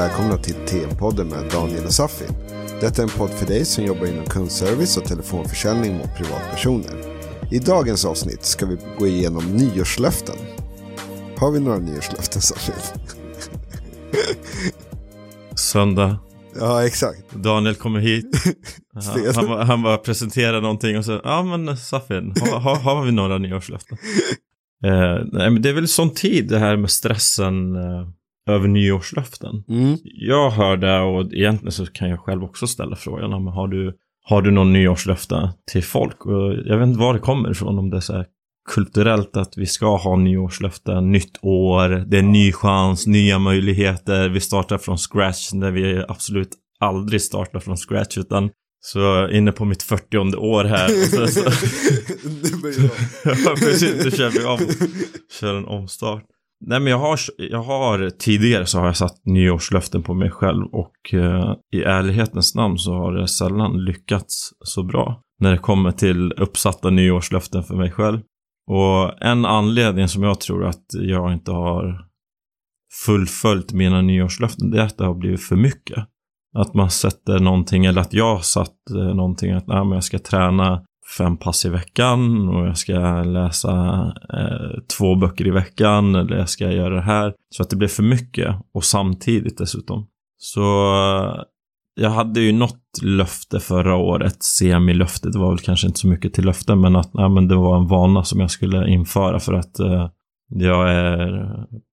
Välkomna 0.00 0.36
till 0.36 0.54
TM-podden 0.54 1.24
med 1.24 1.50
Daniel 1.52 1.84
och 1.84 1.92
Safi. 1.92 2.24
Detta 2.80 3.02
är 3.02 3.06
en 3.06 3.18
podd 3.18 3.30
för 3.30 3.46
dig 3.46 3.64
som 3.64 3.84
jobbar 3.84 4.06
inom 4.06 4.24
kundservice 4.24 4.96
och 4.96 5.04
telefonförsäljning 5.04 5.98
mot 5.98 6.16
privatpersoner. 6.16 6.94
I 7.50 7.58
dagens 7.58 8.04
avsnitt 8.04 8.44
ska 8.44 8.66
vi 8.66 8.76
gå 8.98 9.06
igenom 9.06 9.44
nyårslöften. 9.44 10.36
Har 11.36 11.52
vi 11.52 11.60
några 11.60 11.78
nyårslöften 11.78 12.42
Safi? 12.42 12.72
Söndag. 15.54 16.18
Ja, 16.60 16.86
exakt. 16.86 17.32
Daniel 17.34 17.74
kommer 17.74 18.00
hit. 18.00 18.36
Han, 19.34 19.66
han 19.66 19.82
bara 19.82 19.96
presenterar 19.96 20.60
någonting 20.60 20.98
och 20.98 21.04
så, 21.04 21.20
ja 21.24 21.42
men 21.42 21.76
Safin, 21.76 22.34
har, 22.40 22.60
har, 22.60 22.76
har 22.76 23.04
vi 23.04 23.12
några 23.12 23.38
nyårslöften? 23.38 23.98
Eh, 24.84 25.24
nej 25.32 25.50
men 25.50 25.62
det 25.62 25.68
är 25.68 25.72
väl 25.72 25.88
sån 25.88 26.14
tid 26.14 26.48
det 26.48 26.58
här 26.58 26.76
med 26.76 26.90
stressen 26.90 27.76
eh, 27.76 28.08
över 28.48 28.68
nyårslöften. 28.68 29.64
Mm. 29.68 29.96
Jag 30.04 30.50
hör 30.50 30.76
det 30.76 31.00
och 31.00 31.32
egentligen 31.32 31.72
så 31.72 31.86
kan 31.86 32.08
jag 32.08 32.20
själv 32.20 32.44
också 32.44 32.66
ställa 32.66 32.96
frågan, 32.96 33.30
men 33.30 33.52
har 33.52 33.68
du, 33.68 33.94
har 34.24 34.42
du 34.42 34.50
någon 34.50 34.72
nyårslöfte 34.72 35.52
till 35.72 35.84
folk? 35.84 36.26
Och 36.26 36.54
jag 36.64 36.78
vet 36.78 36.88
inte 36.88 37.00
var 37.00 37.14
det 37.14 37.20
kommer 37.20 37.50
ifrån, 37.50 37.78
om 37.78 37.90
det 37.90 37.96
är 37.96 38.00
så 38.00 38.12
här 38.12 38.26
kulturellt 38.74 39.36
att 39.36 39.56
vi 39.56 39.66
ska 39.66 39.96
ha 39.96 40.16
nyårslöften, 40.16 41.12
nytt 41.12 41.38
år, 41.42 41.88
det 41.88 42.18
är 42.18 42.22
ny 42.22 42.52
chans, 42.52 43.06
nya 43.06 43.38
möjligheter, 43.38 44.28
vi 44.28 44.40
startar 44.40 44.78
från 44.78 44.98
scratch 44.98 45.52
när 45.52 45.70
vi 45.70 46.04
absolut 46.08 46.50
aldrig 46.80 47.22
startar 47.22 47.60
från 47.60 47.76
scratch 47.76 48.18
utan 48.18 48.50
så 48.80 49.28
inne 49.28 49.52
på 49.52 49.64
mitt 49.64 49.82
40 49.82 50.36
år 50.36 50.64
här. 50.64 50.84
Och 50.86 51.08
så, 51.08 51.26
så, 51.26 51.40
Nu 52.24 52.62
börjar 52.62 52.90
ja, 53.44 53.54
precis, 53.58 54.04
nu 54.04 54.10
kör 54.10 54.30
vi 54.30 54.44
om, 54.44 54.58
kör 55.40 55.54
en 55.54 55.64
omstart. 55.64 56.24
Nej 56.66 56.80
men 56.80 56.90
jag 56.90 56.98
har, 56.98 57.18
jag 57.38 57.62
har 57.62 58.10
tidigare 58.10 58.66
så 58.66 58.78
har 58.78 58.86
jag 58.86 58.96
satt 58.96 59.26
nyårslöften 59.26 60.02
på 60.02 60.14
mig 60.14 60.30
själv 60.30 60.64
och 60.72 61.14
eh, 61.14 61.54
i 61.72 61.82
ärlighetens 61.82 62.54
namn 62.54 62.78
så 62.78 62.92
har 62.92 63.12
det 63.12 63.28
sällan 63.28 63.84
lyckats 63.84 64.50
så 64.64 64.82
bra 64.82 65.22
när 65.40 65.50
det 65.50 65.58
kommer 65.58 65.92
till 65.92 66.32
uppsatta 66.32 66.90
nyårslöften 66.90 67.62
för 67.62 67.74
mig 67.74 67.90
själv. 67.90 68.20
Och 68.70 69.22
en 69.22 69.44
anledning 69.44 70.08
som 70.08 70.22
jag 70.22 70.40
tror 70.40 70.64
att 70.64 70.84
jag 70.92 71.32
inte 71.32 71.52
har 71.52 72.06
fullföljt 73.06 73.72
mina 73.72 74.02
nyårslöften 74.02 74.70
det 74.70 74.80
är 74.80 74.86
att 74.86 74.98
det 74.98 75.04
har 75.04 75.14
blivit 75.14 75.42
för 75.42 75.56
mycket. 75.56 76.06
Att 76.56 76.74
man 76.74 76.90
sätter 76.90 77.38
någonting, 77.38 77.84
eller 77.84 78.00
att 78.00 78.12
jag 78.12 78.44
satt 78.44 78.90
eh, 78.90 79.14
någonting 79.14 79.52
att 79.52 79.66
nej, 79.66 79.84
men 79.84 79.92
jag 79.92 80.04
ska 80.04 80.18
träna 80.18 80.84
fem 81.18 81.36
pass 81.36 81.64
i 81.64 81.68
veckan 81.68 82.48
och 82.48 82.66
jag 82.66 82.78
ska 82.78 83.22
läsa 83.22 83.72
eh, 84.32 84.82
två 84.98 85.14
böcker 85.14 85.46
i 85.46 85.50
veckan 85.50 86.14
eller 86.14 86.36
jag 86.36 86.48
ska 86.48 86.70
göra 86.70 86.94
det 86.94 87.02
här. 87.02 87.34
Så 87.50 87.62
att 87.62 87.70
det 87.70 87.76
blev 87.76 87.88
för 87.88 88.02
mycket 88.02 88.56
och 88.74 88.84
samtidigt 88.84 89.58
dessutom. 89.58 90.06
Så 90.38 90.60
eh, 90.60 91.42
jag 91.94 92.10
hade 92.10 92.40
ju 92.40 92.52
något 92.52 93.02
löfte 93.02 93.60
förra 93.60 93.96
året, 93.96 94.42
semilöfte, 94.42 95.30
det 95.30 95.38
var 95.38 95.48
väl 95.48 95.58
kanske 95.58 95.86
inte 95.86 95.98
så 95.98 96.08
mycket 96.08 96.34
till 96.34 96.44
löfte 96.44 96.74
men 96.74 96.96
att 96.96 97.14
nej, 97.14 97.28
men 97.28 97.48
det 97.48 97.56
var 97.56 97.76
en 97.76 97.86
vana 97.86 98.24
som 98.24 98.40
jag 98.40 98.50
skulle 98.50 98.90
införa 98.90 99.40
för 99.40 99.52
att 99.52 99.78
eh, 99.78 100.08
jag 100.48 100.92
är 100.92 101.46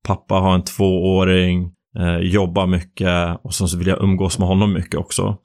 pappa, 0.08 0.36
har 0.36 0.56
en 0.56 0.64
tvååring, 0.64 1.72
eh, 2.00 2.18
jobbar 2.18 2.68
mycket 2.68 3.40
och 3.44 3.54
sen 3.54 3.68
så 3.68 3.78
vill 3.78 3.88
jag 3.88 4.04
umgås 4.04 4.40
med 4.40 4.48
honom 4.48 4.73
mycket 4.73 4.95
också. 4.95 5.38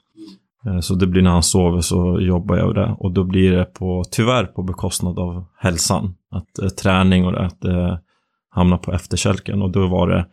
Eh, 0.67 0.81
Så 0.81 0.95
det 0.95 1.07
blir 1.07 1.23
när 1.23 1.31
han 1.31 1.43
sover 1.43 1.81
så 1.81 2.21
jobbar 2.21 2.57
jag 2.57 2.75
det 2.75 2.97
och 2.99 3.13
då 3.13 3.25
blir 3.25 3.53
det 3.53 3.65
på, 3.65 4.05
tyvärr 4.11 4.45
på 4.45 4.62
bekostnad 4.62 5.19
av 5.19 5.45
hälsan. 5.59 6.15
Att 6.31 6.59
eh, 6.62 6.69
träning 6.69 7.27
och 7.27 7.45
att 7.45 7.61
det 7.61 8.00
hamnar 8.55 8.78
på 8.78 8.93
efterkälken 8.93 9.62
och 9.62 9.71
då 9.71 9.87
var 9.89 10.09
det 10.09 10.27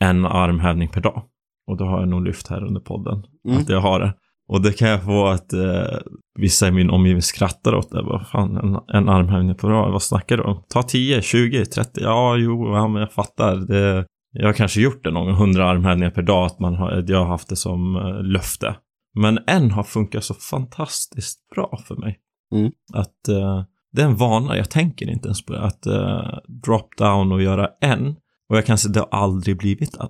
en 0.00 0.24
armhävning 0.26 0.88
per 0.88 1.00
dag. 1.00 1.22
Och 1.66 1.76
då 1.76 1.84
har 1.84 1.98
jag 2.00 2.08
nog 2.08 2.24
lyft 2.24 2.48
här 2.48 2.64
under 2.64 2.80
podden 2.80 3.22
Mm. 3.48 3.58
att 3.60 3.68
jag 3.68 3.80
har 3.80 4.00
det. 4.00 4.14
Och 4.48 4.62
det 4.62 4.78
kan 4.78 4.88
jag 4.88 5.04
få 5.04 5.26
att 5.26 5.52
eh, 5.52 5.98
vissa 6.38 6.68
i 6.68 6.70
min 6.70 6.90
omgivning 6.90 7.22
skrattar 7.22 7.74
åt 7.74 7.90
det. 7.90 8.02
Vad 8.02 8.26
fan, 8.28 8.56
en, 8.56 8.78
en 8.96 9.08
armhävning 9.08 9.54
per 9.54 9.68
dag, 9.68 9.90
vad 9.92 10.02
snackar 10.02 10.36
du 10.36 10.42
om? 10.42 10.62
Ta 10.68 10.82
10, 10.82 11.22
20, 11.22 11.64
30, 11.66 12.00
ja 12.00 12.36
jo, 12.36 12.74
ja, 12.74 12.88
men 12.88 13.00
jag 13.00 13.12
fattar. 13.12 13.56
Det, 13.56 14.06
jag 14.32 14.46
har 14.46 14.52
kanske 14.52 14.80
gjort 14.80 15.04
det 15.04 15.10
någon 15.10 15.26
gång, 15.26 15.34
100 15.34 15.70
armhävningar 15.70 16.10
per 16.10 16.22
dag, 16.22 16.46
att 16.46 16.58
man 16.60 16.74
har, 16.74 17.04
jag 17.06 17.18
har 17.18 17.26
haft 17.26 17.48
det 17.48 17.56
som 17.56 17.96
eh, 17.96 18.22
löfte. 18.22 18.74
Men 19.14 19.38
en 19.46 19.70
har 19.70 19.82
funkat 19.82 20.24
så 20.24 20.34
fantastiskt 20.34 21.48
bra 21.54 21.80
för 21.88 21.96
mig. 21.96 22.18
Mm. 22.52 22.72
Att 22.92 23.28
eh, 23.28 23.64
det 23.92 24.02
är 24.02 24.06
en 24.06 24.16
vana, 24.16 24.56
jag 24.56 24.70
tänker 24.70 25.10
inte 25.10 25.28
ens 25.28 25.44
på 25.44 25.52
det. 25.52 25.60
Att 25.60 25.86
eh, 25.86 26.38
drop 26.48 26.96
down 26.98 27.32
och 27.32 27.42
göra 27.42 27.70
en. 27.80 28.16
Och 28.48 28.56
jag 28.56 28.66
kan 28.66 28.78
säga 28.78 28.92
det 28.92 29.00
har 29.00 29.08
aldrig 29.20 29.58
blivit 29.58 29.96
en. 29.96 30.08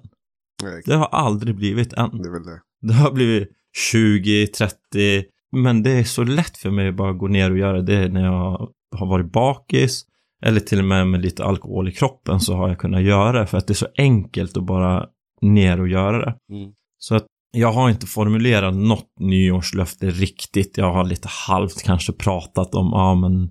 Nej, 0.62 0.82
Det 0.86 0.94
har 0.94 1.06
aldrig 1.06 1.56
blivit 1.56 1.92
en. 1.92 2.10
Det 2.10 2.30
det. 2.30 2.60
Det 2.80 2.94
har 2.94 3.12
blivit 3.12 3.48
20, 3.92 4.46
30. 4.46 5.24
Men 5.52 5.82
det 5.82 5.90
är 5.90 6.04
så 6.04 6.24
lätt 6.24 6.56
för 6.56 6.70
mig 6.70 6.88
att 6.88 6.96
bara 6.96 7.12
gå 7.12 7.28
ner 7.28 7.50
och 7.50 7.58
göra 7.58 7.82
det 7.82 8.08
när 8.08 8.24
jag 8.24 8.68
har 8.96 9.06
varit 9.06 9.32
bakis. 9.32 10.04
Eller 10.42 10.60
till 10.60 10.78
och 10.78 10.84
med 10.84 11.06
med 11.06 11.20
lite 11.20 11.44
alkohol 11.44 11.88
i 11.88 11.92
kroppen 11.92 12.40
så 12.40 12.54
har 12.54 12.68
jag 12.68 12.78
kunnat 12.78 13.02
göra 13.02 13.40
det. 13.40 13.46
För 13.46 13.58
att 13.58 13.66
det 13.66 13.72
är 13.72 13.74
så 13.74 13.88
enkelt 13.96 14.56
att 14.56 14.66
bara 14.66 15.06
ner 15.40 15.80
och 15.80 15.88
göra 15.88 16.24
det. 16.24 16.54
Mm. 16.54 16.72
Så 16.98 17.14
att 17.14 17.26
jag 17.52 17.72
har 17.72 17.90
inte 17.90 18.06
formulerat 18.06 18.74
något 18.74 19.08
nyårslöfte 19.20 20.06
riktigt. 20.10 20.78
Jag 20.78 20.92
har 20.92 21.04
lite 21.04 21.28
halvt 21.48 21.82
kanske 21.82 22.12
pratat 22.12 22.74
om, 22.74 22.86
ja 22.92 23.14
men, 23.14 23.42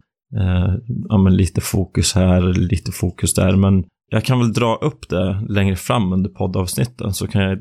eh, 0.42 0.74
ja 1.10 1.18
men 1.18 1.36
lite 1.36 1.62
fokus 1.62 2.14
här, 2.16 2.42
lite 2.54 2.92
fokus 2.92 3.34
där. 3.34 3.56
Men 3.56 3.84
jag 4.10 4.24
kan 4.26 4.40
väl 4.40 4.54
dra 4.54 4.76
upp 4.76 5.10
det 5.10 5.46
längre 5.50 5.76
fram 5.76 6.14
under 6.14 6.30
poddavsnitten. 6.30 7.14
Så 7.14 7.28
kan 7.28 7.42
jag, 7.42 7.58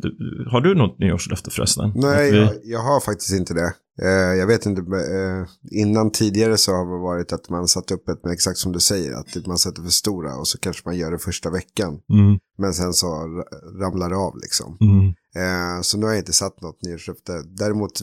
har 0.50 0.60
du 0.60 0.74
något 0.74 0.98
nyårslöfte 0.98 1.50
förresten? 1.50 1.92
Nej, 1.94 2.32
vi- 2.32 2.38
jag, 2.38 2.50
jag 2.64 2.80
har 2.82 3.00
faktiskt 3.00 3.32
inte 3.34 3.54
det. 3.54 3.72
Eh, 4.02 4.08
jag 4.38 4.46
vet 4.46 4.66
inte, 4.66 4.80
eh, 4.82 5.46
innan 5.80 6.10
tidigare 6.10 6.56
så 6.56 6.72
har 6.72 6.84
det 6.96 7.02
varit 7.02 7.32
att 7.32 7.48
man 7.50 7.68
satt 7.68 7.90
upp 7.90 8.08
ett, 8.08 8.26
exakt 8.26 8.58
som 8.58 8.72
du 8.72 8.80
säger, 8.80 9.12
att 9.12 9.46
man 9.46 9.58
sätter 9.58 9.82
för 9.82 9.90
stora 9.90 10.36
och 10.36 10.48
så 10.48 10.58
kanske 10.58 10.82
man 10.88 10.96
gör 10.96 11.10
det 11.12 11.18
första 11.18 11.50
veckan. 11.50 11.88
Mm, 12.10 12.38
Men 12.58 12.74
sen 12.74 12.92
så 12.92 13.06
ra- 13.06 13.78
ramlar 13.80 14.10
det 14.10 14.16
av 14.16 14.36
liksom. 14.42 14.78
mm, 14.80 15.14
Eh, 15.36 15.80
så 15.82 15.98
nu 15.98 16.06
har 16.06 16.12
jag 16.12 16.20
inte 16.20 16.32
satt 16.32 16.60
något 16.62 16.82
nyårslöfte. 16.82 17.42
Däremot 17.58 18.00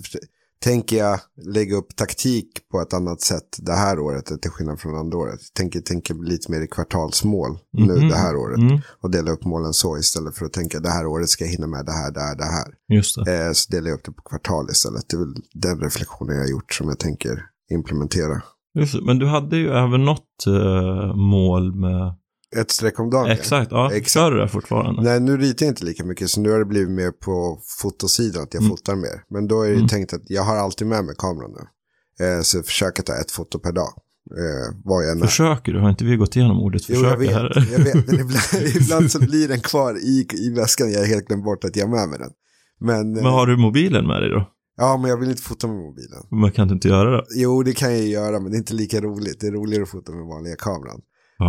tänker 0.63 0.97
jag 0.97 1.19
lägga 1.55 1.75
upp 1.75 1.95
taktik 1.95 2.47
på 2.71 2.81
ett 2.81 2.93
annat 2.93 3.21
sätt 3.21 3.57
det 3.57 3.73
här 3.73 3.99
året 3.99 4.25
till 4.41 4.51
skillnad 4.51 4.79
från 4.79 4.95
andra 4.97 5.17
året. 5.17 5.39
Tänker, 5.53 5.79
tänker 5.81 6.13
lite 6.13 6.51
mer 6.51 6.61
i 6.61 6.67
kvartalsmål 6.67 7.57
nu 7.71 7.93
Mhm. 7.95 8.09
det 8.09 8.15
här 8.15 8.35
året. 8.35 8.57
mm, 8.57 8.79
Och 9.01 9.11
dela 9.11 9.31
upp 9.31 9.45
målen 9.45 9.73
så 9.73 9.97
istället 9.97 10.35
för 10.37 10.45
att 10.45 10.53
tänka 10.53 10.79
det 10.79 10.89
här 10.89 11.05
året 11.07 11.29
ska 11.29 11.43
jag 11.43 11.51
hinna 11.51 11.67
med 11.67 11.85
det 11.85 11.91
här, 11.91 12.11
det 12.11 12.19
här, 12.21 12.35
det 12.35 12.43
här. 12.45 12.67
just 12.93 13.25
det. 13.25 13.45
Eh, 13.47 13.51
så 13.51 13.71
delar 13.71 13.87
jag 13.89 13.95
upp 13.97 14.05
det 14.05 14.11
på 14.11 14.21
kvartal 14.21 14.65
istället. 14.71 15.05
Det 15.09 15.15
är 15.15 15.19
väl 15.19 15.35
den 15.53 15.79
reflektionen 15.79 16.35
jag 16.35 16.43
har 16.43 16.49
gjort 16.49 16.73
som 16.73 16.87
jag 16.89 16.99
tänker 16.99 17.45
implementera. 17.71 18.41
Just. 18.79 18.95
Men 19.05 19.19
du 19.19 19.25
hade 19.27 19.57
ju 19.57 19.69
även 19.69 20.05
något 20.05 20.47
eh, 20.47 21.15
mål 21.15 21.75
med... 21.75 22.15
Ett 22.55 22.71
streck 22.71 22.99
om 22.99 23.09
dagen. 23.09 23.31
Exakt, 23.31 23.71
ja. 23.71 23.91
Exakt. 23.93 24.09
Kör 24.13 24.31
du 24.31 24.37
det 24.37 24.47
fortfarande? 24.47 25.01
Nej, 25.03 25.19
nu 25.19 25.37
ritar 25.37 25.65
jag 25.65 25.71
inte 25.71 25.85
lika 25.85 26.05
mycket, 26.05 26.29
så 26.29 26.41
nu 26.41 26.51
har 26.51 26.59
det 26.59 26.65
blivit 26.65 26.89
mer 26.91 27.11
på 27.11 27.59
fotosidan, 27.81 28.43
att 28.43 28.53
jag 28.53 28.61
Mm. 28.63 28.69
fotar 28.71 28.95
mer. 28.95 29.23
Men 29.29 29.47
då 29.47 29.61
är 29.61 29.69
det 29.69 29.75
Mm. 29.75 29.87
tänkt 29.87 30.13
att 30.13 30.21
jag 30.25 30.43
har 30.43 30.55
alltid 30.55 30.87
med 30.87 31.05
mig 31.05 31.15
kameran 31.17 31.51
nu. 31.51 32.25
Eh, 32.25 32.41
så 32.41 32.57
jag 32.57 32.65
försöker 32.65 33.03
ta 33.03 33.13
ett 33.15 33.31
foto 33.31 33.59
per 33.59 33.71
dag. 33.71 33.89
Eh, 34.31 34.77
vad 34.83 35.03
jag 35.05 35.11
än. 35.11 35.19
Försöker 35.19 35.71
du? 35.73 35.79
Har 35.79 35.89
inte 35.89 36.05
vi 36.05 36.15
gått 36.15 36.35
igenom 36.35 36.59
ordet 36.59 36.81
Jo, 36.89 36.95
försöker 36.95 37.23
jag 37.23 37.31
här? 37.31 37.53
vet. 37.59 37.71
Jag 37.71 37.79
vet 37.79 38.07
men 38.07 38.15
ibland, 38.19 38.75
ibland 38.75 39.11
så 39.11 39.19
blir 39.19 39.47
den 39.47 39.59
kvar 39.61 39.97
i, 39.97 40.27
i 40.33 40.49
väskan. 40.49 40.91
Jag 40.91 40.99
har 40.99 41.05
helt 41.07 41.27
glömt 41.27 41.43
bort 41.43 41.63
att 41.63 41.75
jag 41.75 41.87
har 41.87 41.95
med 41.95 42.09
mig 42.09 42.19
den. 42.19 42.31
Men, 42.79 43.11
Men 43.13 43.25
har 43.25 43.47
du 43.47 43.57
mobilen 43.57 44.07
med 44.07 44.21
dig 44.21 44.29
då? 44.29 44.49
ja, 44.77 44.97
men 44.97 45.09
jag 45.09 45.17
vill 45.17 45.29
inte 45.29 45.41
fota 45.41 45.67
med 45.67 45.75
mobilen. 45.75 46.19
Men 46.41 46.51
kan 46.51 46.67
du 46.67 46.73
inte 46.73 46.87
göra 46.87 47.11
det? 47.17 47.23
Jo, 47.35 47.63
det 47.63 47.73
kan 47.73 47.91
jag 47.91 48.07
göra, 48.07 48.39
men 48.39 48.51
det 48.51 48.55
är 48.55 48.59
inte 48.59 48.73
lika 48.73 49.01
roligt. 49.01 49.39
Det 49.39 49.47
är 49.47 49.51
roligare 49.51 49.83
att 49.83 49.89
fota 49.89 50.11
med 50.11 50.25
vanliga 50.25 50.55
kameran. 50.55 51.01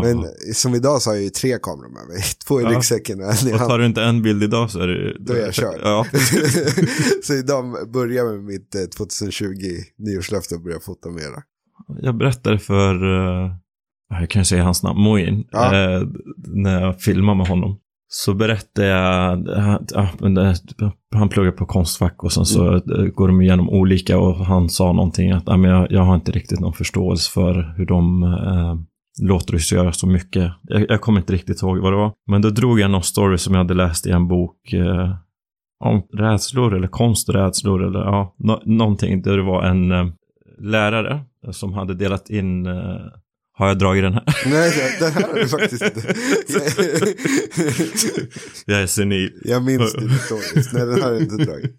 Men 0.02 0.24
som 0.54 0.74
idag 0.74 1.02
så 1.02 1.10
har 1.10 1.14
jag 1.14 1.24
ju 1.24 1.30
tre 1.30 1.58
kameror 1.62 1.88
med 1.88 2.08
mig. 2.08 2.22
Två 2.48 2.60
i 2.60 2.64
Ja. 2.64 2.70
ryggsäcken 2.70 3.20
och 3.20 3.26
en 3.26 3.48
i 3.48 3.52
Och 3.54 3.58
tar 3.58 3.78
du 3.78 3.86
inte 3.86 4.02
en 4.02 4.22
bild 4.22 4.42
idag 4.42 4.70
så 4.70 4.80
är 4.80 4.86
det 4.86 5.16
Då 5.20 5.32
är 5.32 5.38
jag 5.40 5.54
körd. 5.54 5.80
Ja, 5.82 6.06
så 7.24 7.34
idag 7.34 7.64
börjar 7.92 8.24
med 8.24 8.44
mitt 8.44 8.74
eh, 8.74 8.80
2020 8.82 9.46
nyårslöfte 9.98 10.54
och 10.54 10.62
börjar 10.62 10.78
fota 10.80 11.08
mera. 11.08 11.42
jag 12.02 12.16
berättade 12.16 12.58
för, 12.58 12.94
eh, 13.44 13.50
jag 14.20 14.30
kan 14.30 14.40
ju 14.40 14.44
säga 14.44 14.62
hans 14.64 14.82
namn, 14.82 15.00
Moin, 15.00 15.44
Ja. 15.50 15.64
eh, 15.96 16.02
när 16.36 16.80
jag 16.82 17.00
filmade 17.00 17.38
med 17.38 17.48
honom. 17.48 17.78
Så 18.08 18.34
berättade 18.34 18.88
jag, 18.88 19.48
han- 21.14 21.28
pluggar 21.28 21.52
på 21.52 21.66
Konstfack 21.66 22.22
och 22.24 22.32
sen 22.32 22.44
så 22.46 22.66
Mm. 22.68 22.90
eh, 22.90 23.06
går 23.06 23.28
de 23.28 23.40
igenom 23.42 23.68
olika 23.70 24.18
och 24.18 24.36
han 24.46 24.68
sa 24.68 24.92
någonting 24.92 25.30
att 25.30 25.46
jag 25.90 26.00
har 26.02 26.14
inte 26.14 26.32
riktigt 26.32 26.60
någon 26.60 26.72
förståelse 26.72 27.30
för 27.32 27.74
hur 27.76 27.86
de 27.86 28.22
låter 29.22 29.54
oss 29.54 29.72
göra 29.72 29.92
så 29.92 30.06
mycket. 30.06 30.52
Jag, 30.62 30.86
jag 30.90 31.00
kommer 31.00 31.20
inte 31.20 31.32
riktigt 31.32 31.62
ihåg 31.62 31.78
vad 31.78 31.92
det 31.92 31.96
var. 31.96 32.12
Men 32.30 32.42
då 32.42 32.50
drog 32.50 32.80
jag 32.80 32.90
någon 32.90 33.02
story 33.02 33.38
som 33.38 33.54
jag 33.54 33.58
hade 33.60 33.74
läst 33.74 34.06
i 34.06 34.10
en 34.10 34.28
bok 34.28 34.72
eh, 34.72 35.14
om 35.84 36.02
rädslor 36.18 36.76
eller 36.76 36.88
konsträdslor 36.88 37.84
eller 37.86 37.98
ja, 37.98 38.34
nå- 38.38 38.62
någonting 38.66 39.22
där 39.22 39.36
det 39.36 39.42
var 39.42 39.62
en 39.64 39.90
eh, 39.92 40.06
lärare 40.60 41.20
som 41.52 41.72
hade 41.72 41.94
delat 41.94 42.30
in 42.30 42.66
eh, 42.66 42.96
Har 43.58 43.68
jag 43.68 43.78
dragit 43.78 44.02
den 44.04 44.12
här? 44.12 44.24
Nej, 44.46 44.72
den 45.00 45.12
här 45.12 45.22
har 45.28 45.34
du 45.34 45.48
faktiskt 45.48 45.82
inte. 45.84 46.00
jag 48.66 48.82
är 48.82 48.86
senil. 48.86 49.30
Jag 49.44 49.62
minns 49.64 49.92
det 49.94 50.08
historiskt. 50.08 50.72
Nej, 50.72 50.86
den 50.86 50.94
här 50.94 51.02
har 51.02 51.12
jag 51.12 51.22
inte 51.22 51.44
dragit. 51.44 51.72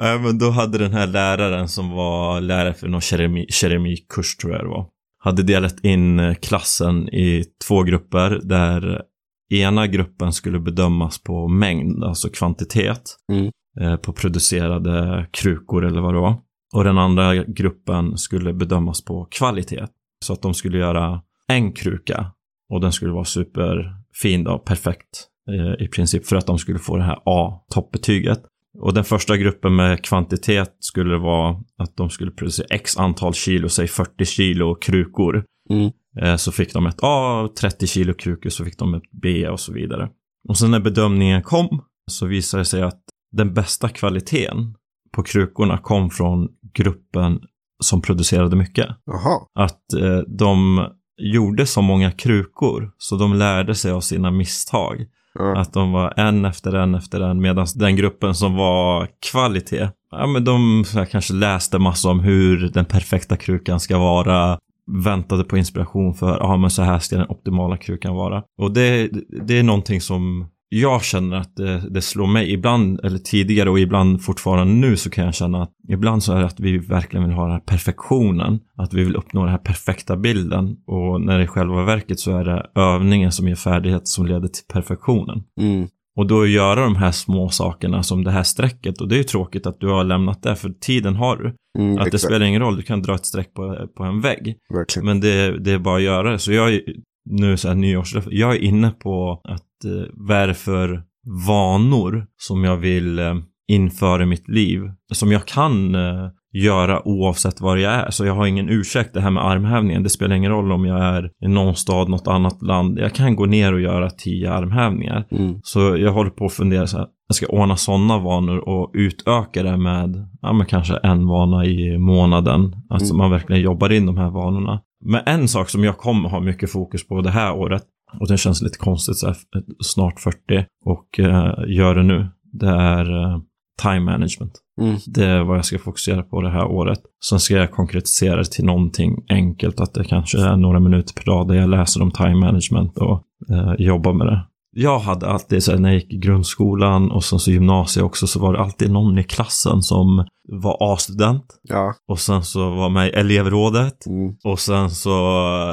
Nej, 0.00 0.18
men 0.18 0.38
då 0.38 0.50
hade 0.50 0.78
den 0.78 0.92
här 0.92 1.06
läraren 1.06 1.68
som 1.68 1.90
var 1.90 2.40
lärare 2.40 2.74
för 2.74 2.88
någon 2.88 3.00
kerami, 3.00 3.46
keramikkurs 3.48 4.36
tror 4.36 4.52
jag 4.52 4.62
det 4.64 4.68
var. 4.68 4.86
Hade 5.24 5.42
delat 5.42 5.84
in 5.84 6.20
eh, 6.20 6.34
klassen 6.34 7.08
i 7.08 7.44
två 7.68 7.82
grupper 7.82 8.40
där 8.42 9.02
ena 9.50 9.86
gruppen 9.86 10.32
skulle 10.32 10.60
bedömas 10.60 11.22
på 11.22 11.48
mängd, 11.48 12.04
alltså 12.04 12.28
kvantitet. 12.28 13.16
Mm. 13.32 13.50
eh, 13.80 13.96
På 13.96 14.12
producerade 14.12 15.26
krukor 15.32 15.84
eller 15.84 16.00
vad 16.00 16.14
det 16.14 16.20
var. 16.20 16.36
Och 16.74 16.84
den 16.84 16.98
andra 16.98 17.34
gruppen 17.36 18.18
skulle 18.18 18.52
bedömas 18.52 19.04
på 19.04 19.28
kvalitet. 19.30 19.86
Så 20.24 20.32
att 20.32 20.42
de 20.42 20.54
skulle 20.54 20.78
göra 20.78 21.22
en 21.48 21.72
kruka 21.72 22.32
och 22.70 22.80
den 22.80 22.92
skulle 22.92 23.12
vara 23.12 23.24
superfin 23.24 24.44
då, 24.44 24.58
perfekt 24.58 25.26
eh, 25.48 25.84
i 25.84 25.88
princip 25.88 26.26
för 26.26 26.36
att 26.36 26.46
de 26.46 26.58
skulle 26.58 26.78
få 26.78 26.96
det 26.96 27.04
här 27.04 27.18
A-toppbetyget. 27.24 28.42
Och 28.82 28.94
den 28.94 29.04
första 29.04 29.36
gruppen 29.36 29.76
med 29.76 30.04
kvantitet 30.04 30.76
skulle 30.80 31.18
vara 31.18 31.56
att 31.78 31.96
de 31.96 32.10
skulle 32.10 32.30
producera 32.30 32.66
x 32.70 32.96
antal 32.96 33.34
kilo, 33.34 33.68
säg 33.68 33.88
40 33.88 34.24
kilo 34.24 34.74
krukor. 34.74 35.44
Mm. 35.70 35.90
Eh, 36.20 36.36
Så 36.36 36.52
fick 36.52 36.72
de 36.72 36.86
ett 36.86 36.98
A, 37.02 37.48
30 37.60 37.86
kilo 37.86 38.14
krukor 38.14 38.50
så 38.50 38.64
fick 38.64 38.78
de 38.78 38.94
ett 38.94 39.10
B 39.22 39.48
och 39.48 39.60
så 39.60 39.72
vidare. 39.72 40.08
Och 40.48 40.58
sen 40.58 40.70
när 40.70 40.80
bedömningen 40.80 41.42
kom 41.42 41.84
så 42.10 42.26
visade 42.26 42.60
det 42.60 42.64
sig 42.64 42.82
att 42.82 43.00
den 43.32 43.54
bästa 43.54 43.88
kvaliteten 43.88 44.74
på 45.12 45.22
krukorna 45.22 45.78
kom 45.78 46.10
från 46.10 46.48
gruppen 46.74 47.40
som 47.82 48.02
producerade 48.02 48.56
mycket. 48.56 48.86
Jaha. 49.04 49.40
Att 49.54 49.92
eh, 49.92 50.18
de 50.38 50.86
gjorde 51.16 51.66
så 51.66 51.82
många 51.82 52.10
krukor 52.10 52.92
så 52.98 53.16
de 53.16 53.34
lärde 53.34 53.74
sig 53.74 53.92
av 53.92 54.00
sina 54.00 54.30
misstag. 54.30 55.06
Ja. 55.38 55.56
Att 55.56 55.72
de 55.72 55.92
var 55.92 56.14
en 56.16 56.44
efter 56.44 56.74
en 56.74 56.94
efter 56.94 57.20
en 57.20 57.40
medan 57.40 57.66
den 57.74 57.96
gruppen 57.96 58.34
som 58.34 58.56
var 58.56 59.08
kvalitet, 59.30 59.88
ja 60.10 60.26
men 60.26 60.44
de 60.44 60.84
här, 60.94 61.04
kanske 61.04 61.34
läste 61.34 61.78
massa 61.78 62.08
om 62.08 62.20
hur 62.20 62.68
den 62.68 62.84
perfekta 62.84 63.36
krukan 63.36 63.80
ska 63.80 63.98
vara, 63.98 64.58
väntade 65.04 65.44
på 65.44 65.56
inspiration 65.56 66.14
för, 66.14 66.38
ja 66.38 66.56
men 66.56 66.70
så 66.70 66.82
här 66.82 66.98
ska 66.98 67.16
den 67.16 67.28
optimala 67.28 67.76
krukan 67.76 68.14
vara. 68.14 68.42
Och 68.58 68.72
det, 68.72 69.10
det 69.46 69.58
är 69.58 69.62
någonting 69.62 70.00
som 70.00 70.46
jag 70.74 71.04
känner 71.04 71.36
att 71.36 71.56
det, 71.56 71.82
det 71.90 72.02
slår 72.02 72.26
mig 72.26 72.52
ibland, 72.52 73.00
eller 73.04 73.18
tidigare 73.18 73.70
och 73.70 73.80
ibland 73.80 74.22
fortfarande 74.22 74.74
nu 74.74 74.96
så 74.96 75.10
kan 75.10 75.24
jag 75.24 75.34
känna 75.34 75.62
att 75.62 75.70
ibland 75.88 76.22
så 76.22 76.32
är 76.32 76.40
det 76.40 76.46
att 76.46 76.60
vi 76.60 76.78
verkligen 76.78 77.26
vill 77.26 77.34
ha 77.34 77.42
den 77.42 77.52
här 77.52 77.60
perfektionen. 77.60 78.60
Att 78.76 78.94
vi 78.94 79.04
vill 79.04 79.16
uppnå 79.16 79.40
den 79.40 79.50
här 79.50 79.58
perfekta 79.58 80.16
bilden 80.16 80.76
och 80.86 81.20
när 81.20 81.38
det 81.38 81.44
i 81.44 81.46
själva 81.46 81.84
verket 81.84 82.20
så 82.20 82.38
är 82.38 82.44
det 82.44 82.66
övningen 82.74 83.32
som 83.32 83.48
ger 83.48 83.54
färdighet 83.54 84.08
som 84.08 84.26
leder 84.26 84.48
till 84.48 84.64
perfektionen. 84.72 85.42
Mm. 85.60 85.88
Och 86.16 86.26
då 86.26 86.46
göra 86.46 86.84
de 86.84 86.96
här 86.96 87.12
små 87.12 87.48
sakerna 87.48 88.02
som 88.02 88.24
det 88.24 88.30
här 88.30 88.42
strecket 88.42 89.00
och 89.00 89.08
det 89.08 89.14
är 89.14 89.18
ju 89.18 89.24
tråkigt 89.24 89.66
att 89.66 89.80
du 89.80 89.88
har 89.88 90.04
lämnat 90.04 90.42
det 90.42 90.56
för 90.56 90.70
tiden 90.80 91.16
har 91.16 91.36
du. 91.36 91.54
Mm, 91.78 91.98
Att 91.98 92.04
det 92.04 92.06
exakt. 92.06 92.24
spelar 92.24 92.46
ingen 92.46 92.62
roll, 92.62 92.76
du 92.76 92.82
kan 92.82 93.02
dra 93.02 93.14
ett 93.14 93.26
streck 93.26 93.54
på, 93.54 93.88
på 93.96 94.04
en 94.04 94.20
vägg. 94.20 94.56
Verkligen. 94.74 95.06
Men 95.06 95.20
det, 95.20 95.58
det 95.58 95.72
är 95.72 95.78
bara 95.78 95.96
att 95.96 96.02
göra 96.02 96.32
det. 96.32 96.38
Så 96.38 96.52
jag 96.52 96.80
nu 97.24 97.56
så 97.56 97.68
här 97.68 97.74
nyårslöfte, 97.74 98.30
jag 98.32 98.54
är 98.54 98.58
inne 98.62 98.90
på 98.90 99.40
att 99.44 99.84
eh, 99.84 100.04
vad 100.12 100.36
är 100.36 100.46
det 100.46 100.54
för 100.54 101.02
vanor 101.48 102.26
som 102.36 102.64
jag 102.64 102.76
vill 102.76 103.18
eh, 103.18 103.34
införa 103.68 104.22
i 104.22 104.26
mitt 104.26 104.48
liv. 104.48 104.80
Som 105.12 105.32
jag 105.32 105.46
kan 105.46 105.94
eh, 105.94 106.28
göra 106.54 107.08
oavsett 107.08 107.60
var 107.60 107.76
jag 107.76 107.92
är. 107.92 108.10
Så 108.10 108.26
jag 108.26 108.34
har 108.34 108.46
ingen 108.46 108.68
ursäkt 108.68 109.14
det 109.14 109.20
här 109.20 109.30
med 109.30 109.44
armhävningen. 109.44 110.02
Det 110.02 110.10
spelar 110.10 110.36
ingen 110.36 110.50
roll 110.50 110.72
om 110.72 110.84
jag 110.84 111.04
är 111.04 111.30
i 111.44 111.48
någon 111.48 111.74
stad, 111.74 112.08
något 112.08 112.28
annat 112.28 112.62
land. 112.62 112.98
Jag 112.98 113.12
kan 113.14 113.36
gå 113.36 113.46
ner 113.46 113.72
och 113.72 113.80
göra 113.80 114.10
tio 114.10 114.52
armhävningar. 114.52 115.24
Mm. 115.30 115.54
Så 115.62 115.80
jag 115.80 116.12
håller 116.12 116.30
på 116.30 116.46
att 116.46 116.52
fundera 116.52 116.86
så 116.86 116.98
här, 116.98 117.06
jag 117.28 117.34
ska 117.36 117.46
ordna 117.46 117.76
sådana 117.76 118.18
vanor 118.18 118.68
och 118.68 118.90
utöka 118.94 119.62
det 119.62 119.76
med, 119.76 120.28
ja 120.42 120.52
men 120.52 120.66
kanske 120.66 120.96
en 120.96 121.26
vana 121.26 121.64
i 121.64 121.98
månaden. 121.98 122.76
Alltså 122.90 123.14
Mm. 123.14 123.18
man 123.18 123.30
verkligen 123.30 123.62
jobbar 123.62 123.92
in 123.92 124.06
de 124.06 124.16
här 124.16 124.30
vanorna. 124.30 124.80
Men 125.02 125.22
en 125.26 125.48
sak 125.48 125.68
som 125.68 125.84
jag 125.84 125.98
kommer 125.98 126.28
ha 126.28 126.40
mycket 126.40 126.72
fokus 126.72 127.08
på 127.08 127.20
det 127.20 127.30
här 127.30 127.54
året, 127.54 127.82
och 128.20 128.28
det 128.28 128.38
känns 128.38 128.62
lite 128.62 128.78
konstigt 128.78 129.16
så 129.16 129.26
här, 129.26 129.36
snart 129.84 130.20
40 130.20 130.38
och 130.84 131.18
eh, 131.18 131.54
gör 131.66 131.94
det 131.94 132.02
nu, 132.02 132.28
det 132.52 132.68
är 132.68 133.22
eh, 133.22 133.40
time 133.82 134.00
management. 134.00 134.52
Mm. 134.80 134.96
Det 135.06 135.24
är 135.24 135.42
vad 135.42 135.56
jag 135.56 135.64
ska 135.64 135.78
fokusera 135.78 136.22
på 136.22 136.40
det 136.40 136.50
här 136.50 136.66
året. 136.66 136.98
Sen 137.24 137.40
ska 137.40 137.54
jag 137.54 137.70
konkretisera 137.70 138.36
det 138.36 138.50
till 138.50 138.64
någonting 138.64 139.24
enkelt, 139.28 139.80
att 139.80 139.94
det 139.94 140.04
kanske 140.04 140.38
är 140.38 140.56
några 140.56 140.80
minuter 140.80 141.14
per 141.14 141.24
dag 141.24 141.48
där 141.48 141.54
jag 141.54 141.68
läser 141.68 142.02
om 142.02 142.10
time 142.10 142.34
management 142.34 142.98
och 142.98 143.22
eh, 143.50 143.74
jobbar 143.78 144.12
med 144.12 144.26
det. 144.26 144.46
Jag 144.74 144.98
hade 144.98 145.26
alltid, 145.26 145.62
så 145.62 145.72
här, 145.72 145.78
när 145.78 145.88
jag 145.88 146.00
gick 146.00 146.12
i 146.12 146.16
grundskolan 146.16 147.10
och 147.10 147.24
sen 147.24 147.38
så 147.38 147.50
gymnasiet 147.50 148.04
också, 148.04 148.26
så 148.26 148.40
var 148.40 148.52
det 148.52 148.60
alltid 148.60 148.90
någon 148.90 149.18
i 149.18 149.24
klassen 149.24 149.82
som 149.82 150.26
var 150.48 150.76
A-student. 150.80 151.44
Ja. 151.62 151.94
Och 152.08 152.18
sen 152.18 152.44
så 152.44 152.70
var 152.70 152.88
med 152.88 153.08
i 153.08 153.10
elevrådet. 153.10 154.06
Mm. 154.06 154.36
Och 154.44 154.60
sen 154.60 154.90
så 154.90 155.10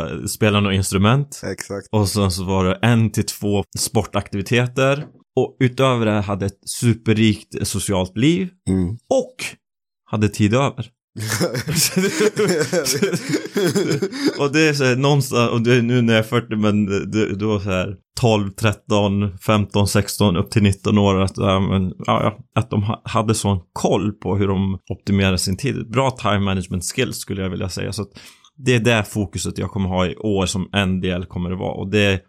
eh, 0.08 0.26
spelade 0.26 0.62
något 0.62 0.74
instrument. 0.74 1.42
Exakt. 1.52 1.88
Och 1.92 2.08
sen 2.08 2.32
så 2.32 2.44
var 2.44 2.66
det 2.66 2.80
en 2.82 3.12
till 3.12 3.26
två 3.26 3.64
sportaktiviteter. 3.78 5.06
Och 5.36 5.58
utöver 5.60 6.06
det 6.06 6.22
hade 6.22 6.46
ett 6.46 6.70
superrikt 6.70 7.68
socialt 7.68 8.18
liv. 8.18 8.50
Mm. 8.70 8.90
Och 8.90 9.36
hade 10.12 10.30
tid 10.30 10.54
över. 10.54 10.90
och 14.40 14.54
det 14.54 14.70
är 14.70 14.74
så 14.74 14.84
här, 14.84 14.96
någonstans, 14.96 15.52
och 15.52 15.62
det 15.62 15.76
är 15.76 15.82
nu 15.82 16.02
när 16.02 16.14
jag 16.14 16.20
är 16.20 16.28
40 16.28 16.56
men 16.56 16.86
det, 16.86 17.36
det 17.36 17.46
var 17.46 17.60
så 17.60 17.70
här 17.70 17.96
12, 18.20 18.50
13, 18.50 19.38
15, 19.38 19.88
16 19.88 20.38
upp 20.38 20.52
till 20.52 20.64
19 20.64 20.98
år 20.98 21.22
att, 21.22 21.38
ja, 21.38 21.60
men, 21.60 21.94
ja, 22.06 22.38
att 22.56 22.70
de 22.70 22.96
hade 23.04 23.36
sån 23.36 23.60
koll 23.74 24.12
på 24.12 24.38
hur 24.38 24.48
de 24.48 24.80
optimerar 24.90 25.38
sin 25.38 25.58
tid. 25.58 25.92
Bra 25.92 26.12
time 26.12 26.40
management 26.40 26.84
skills 26.84 27.18
skulle 27.18 27.42
jag 27.42 27.50
vilja 27.50 27.70
säga. 27.70 27.94
Så 27.94 28.02
att 28.02 28.10
det 28.58 28.76
är 28.76 28.80
det 28.80 29.04
fokuset 29.04 29.58
jag 29.58 29.72
kommer 29.72 29.90
ha 29.90 30.08
i 30.08 30.16
år 30.16 30.46
som 30.46 30.70
en 30.74 31.02
del 31.02 31.26
kommer 31.26 31.50
det 31.50 31.56
vara. 31.56 31.74
Och 31.74 31.90
det, 31.90 32.22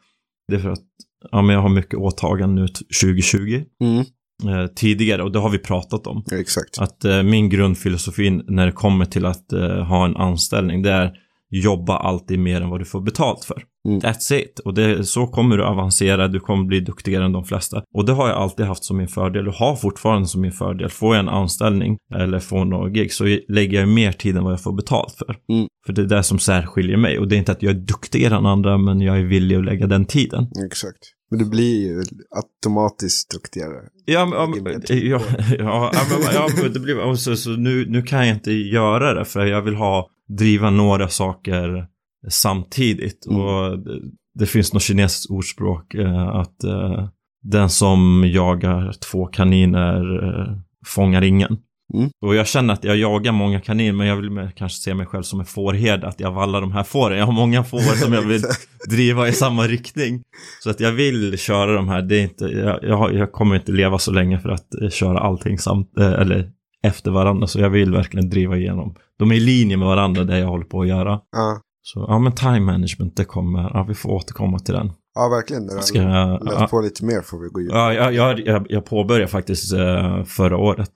det 0.48 0.54
är 0.54 0.60
för 0.60 0.70
att 0.70 0.84
ja, 1.30 1.42
men 1.42 1.54
jag 1.54 1.62
har 1.62 1.68
mycket 1.68 1.98
åtaganden 1.98 2.64
nu 2.64 2.68
2020 3.02 3.64
Mm 3.80 4.04
eh, 4.48 4.66
tidigare 4.66 5.22
och 5.22 5.32
det 5.32 5.38
har 5.38 5.50
vi 5.50 5.58
pratat 5.58 6.06
om. 6.06 6.24
Exakt. 6.32 6.78
Att 6.78 7.04
eh, 7.04 7.22
min 7.22 7.48
grundfilosofi 7.48 8.30
när 8.30 8.66
det 8.66 8.72
kommer 8.72 9.04
till 9.04 9.26
att 9.26 9.52
eh, 9.52 9.84
ha 9.84 10.04
en 10.04 10.16
anställning 10.16 10.82
det 10.82 10.90
är 10.90 11.12
jobba 11.50 11.96
alltid 11.96 12.38
mer 12.38 12.60
än 12.60 12.70
vad 12.70 12.80
du 12.80 12.84
får 12.84 13.00
betalt 13.00 13.44
för. 13.44 13.62
Mm. 13.88 14.00
That's 14.00 14.34
it. 14.34 14.58
Och 14.58 14.74
det, 14.74 15.04
så 15.04 15.26
kommer 15.26 15.56
du 15.56 15.64
avancera, 15.64 16.28
du 16.28 16.40
kommer 16.40 16.64
bli 16.64 16.80
duktigare 16.80 17.24
än 17.24 17.32
de 17.32 17.44
flesta. 17.44 17.82
Och 17.94 18.06
det 18.06 18.12
har 18.12 18.28
jag 18.28 18.36
alltid 18.36 18.66
haft 18.66 18.84
som 18.84 18.96
min 18.96 19.08
fördel 19.08 19.48
och 19.48 19.54
har 19.54 19.76
fortfarande 19.76 20.28
som 20.28 20.40
min 20.40 20.52
fördel. 20.52 20.90
Får 20.90 21.16
jag 21.16 21.22
en 21.22 21.28
anställning 21.28 21.96
eller 22.14 22.38
får 22.38 22.64
några 22.64 22.90
gig 22.90 23.12
så 23.12 23.24
lägger 23.48 23.80
jag 23.80 23.88
mer 23.88 24.12
tid 24.12 24.36
än 24.36 24.44
vad 24.44 24.52
jag 24.52 24.62
får 24.62 24.76
betalt 24.76 25.14
för. 25.18 25.36
Mm. 25.52 25.68
För 25.86 25.92
det 25.92 26.02
är 26.02 26.06
det 26.06 26.22
som 26.22 26.38
särskiljer 26.38 26.96
mig. 26.96 27.18
Och 27.18 27.28
det 27.28 27.36
är 27.36 27.38
inte 27.38 27.52
att 27.52 27.62
jag 27.62 27.70
är 27.70 27.80
duktigare 27.80 28.36
än 28.36 28.46
andra 28.46 28.78
men 28.78 29.00
jag 29.00 29.18
är 29.18 29.24
villig 29.24 29.56
att 29.56 29.64
lägga 29.64 29.86
den 29.86 30.04
tiden. 30.04 30.46
Exakt. 30.66 31.19
Men 31.30 31.38
du 31.38 31.44
blir 31.44 31.86
ju 31.86 32.02
automatiskt 32.30 33.30
duktigare. 33.30 33.74
Ja, 34.04 34.26
men, 34.26 34.72
ja, 34.72 34.80
tid 34.80 35.04
ja, 35.10 35.20
ja, 35.58 35.92
ja, 36.32 36.48
men, 36.62 36.72
det 36.72 36.80
blir, 36.80 37.14
så, 37.14 37.36
så 37.36 37.50
nu, 37.50 37.86
nu 37.88 38.02
kan 38.02 38.26
jag 38.26 38.36
inte 38.36 38.52
göra 38.52 39.14
det 39.14 39.24
för 39.24 39.46
jag 39.46 39.62
vill 39.62 39.74
ha, 39.74 40.08
driva 40.28 40.70
några 40.70 41.08
saker 41.08 41.86
samtidigt. 42.28 43.26
Mm. 43.26 43.40
Och 43.40 43.78
det, 43.78 44.00
det 44.34 44.46
finns 44.46 44.72
något 44.72 44.82
kinesiskt 44.82 45.30
ordspråk 45.30 45.94
eh, 45.94 46.28
att 46.28 46.64
eh, 46.64 47.08
den 47.42 47.70
som 47.70 48.24
jagar 48.26 48.92
två 49.10 49.26
kaniner 49.26 50.24
eh, 50.24 50.56
fångar 50.86 51.22
ingen. 51.22 51.58
Mm. 51.94 52.10
Och 52.22 52.34
jag 52.34 52.46
känner 52.46 52.74
att 52.74 52.84
jag 52.84 52.96
jagar 52.96 53.32
många 53.32 53.60
kaniner 53.60 53.92
men 53.92 54.06
jag 54.06 54.16
vill 54.16 54.50
kanske 54.56 54.78
se 54.78 54.94
mig 54.94 55.06
själv 55.06 55.22
som 55.22 55.40
en 55.40 55.46
fårherde, 55.46 56.08
att 56.08 56.20
jag 56.20 56.32
vallar 56.32 56.60
de 56.60 56.72
här 56.72 56.82
fåren. 56.82 57.18
Jag 57.18 57.26
har 57.26 57.32
många 57.32 57.64
får 57.64 57.78
som 57.78 58.12
jag 58.12 58.22
vill 58.22 58.42
driva 58.88 59.28
i 59.28 59.32
samma 59.32 59.66
riktning. 59.66 60.22
Så 60.62 60.70
att 60.70 60.80
jag 60.80 60.92
vill 60.92 61.38
köra 61.38 61.74
de 61.74 61.88
här. 61.88 62.02
Det 62.02 62.16
är 62.16 62.22
inte, 62.22 62.44
jag, 62.82 63.14
jag, 63.14 63.32
kommer 63.32 63.56
inte 63.56 63.72
leva 63.72 63.98
så 63.98 64.12
länge 64.12 64.38
för 64.38 64.48
att 64.48 64.82
eh, 64.82 64.88
köra 64.88 65.18
allting 65.18 65.58
samt, 65.58 65.98
eh, 65.98 66.12
eller 66.12 66.50
efter 66.82 67.10
varandra. 67.10 67.46
Så 67.46 67.60
jag 67.60 67.70
vill 67.70 67.92
verkligen 67.92 68.30
driva 68.30 68.56
igenom. 68.56 68.94
De 69.18 69.30
är 69.30 69.34
i 69.34 69.40
linje 69.40 69.76
med 69.76 69.88
varandra 69.88 70.24
det 70.24 70.38
jag 70.38 70.46
håller 70.48 70.64
på 70.64 70.80
att 70.80 70.88
göra. 70.88 71.20
Ja. 71.32 71.60
Så 71.82 72.04
ja 72.08 72.18
men 72.18 72.32
time 72.32 72.60
management 72.60 73.16
det 73.16 73.24
kommer, 73.24 73.60
ja 73.60 73.84
vi 73.88 73.94
får 73.94 74.10
återkomma 74.10 74.58
till 74.58 74.74
den. 74.74 74.92
ja, 75.14 75.28
verkligen. 75.28 75.66
Du 75.66 75.82
Ska 75.82 76.02
jag, 76.02 76.44
läst 76.44 76.56
ja, 76.60 76.66
på 76.66 76.80
lite 76.80 77.04
mer 77.04 77.22
får 77.22 77.38
vi 77.38 77.48
gå 77.48 77.60
djupt. 77.60 77.74
ja, 77.74 77.92
jag, 77.92 78.14
jag, 78.14 78.40
jag, 78.40 78.66
jag 78.68 78.84
påbörjade 78.84 79.28
faktiskt 79.28 79.72
eh, 79.72 80.24
förra 80.24 80.56
året. 80.56 80.90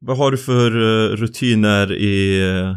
Vad 0.00 0.16
har 0.16 0.30
du 0.30 0.38
för 0.38 0.70
eh, 0.70 1.16
rutiner 1.16 1.92
i... 1.92 2.40
eh, 2.50 2.76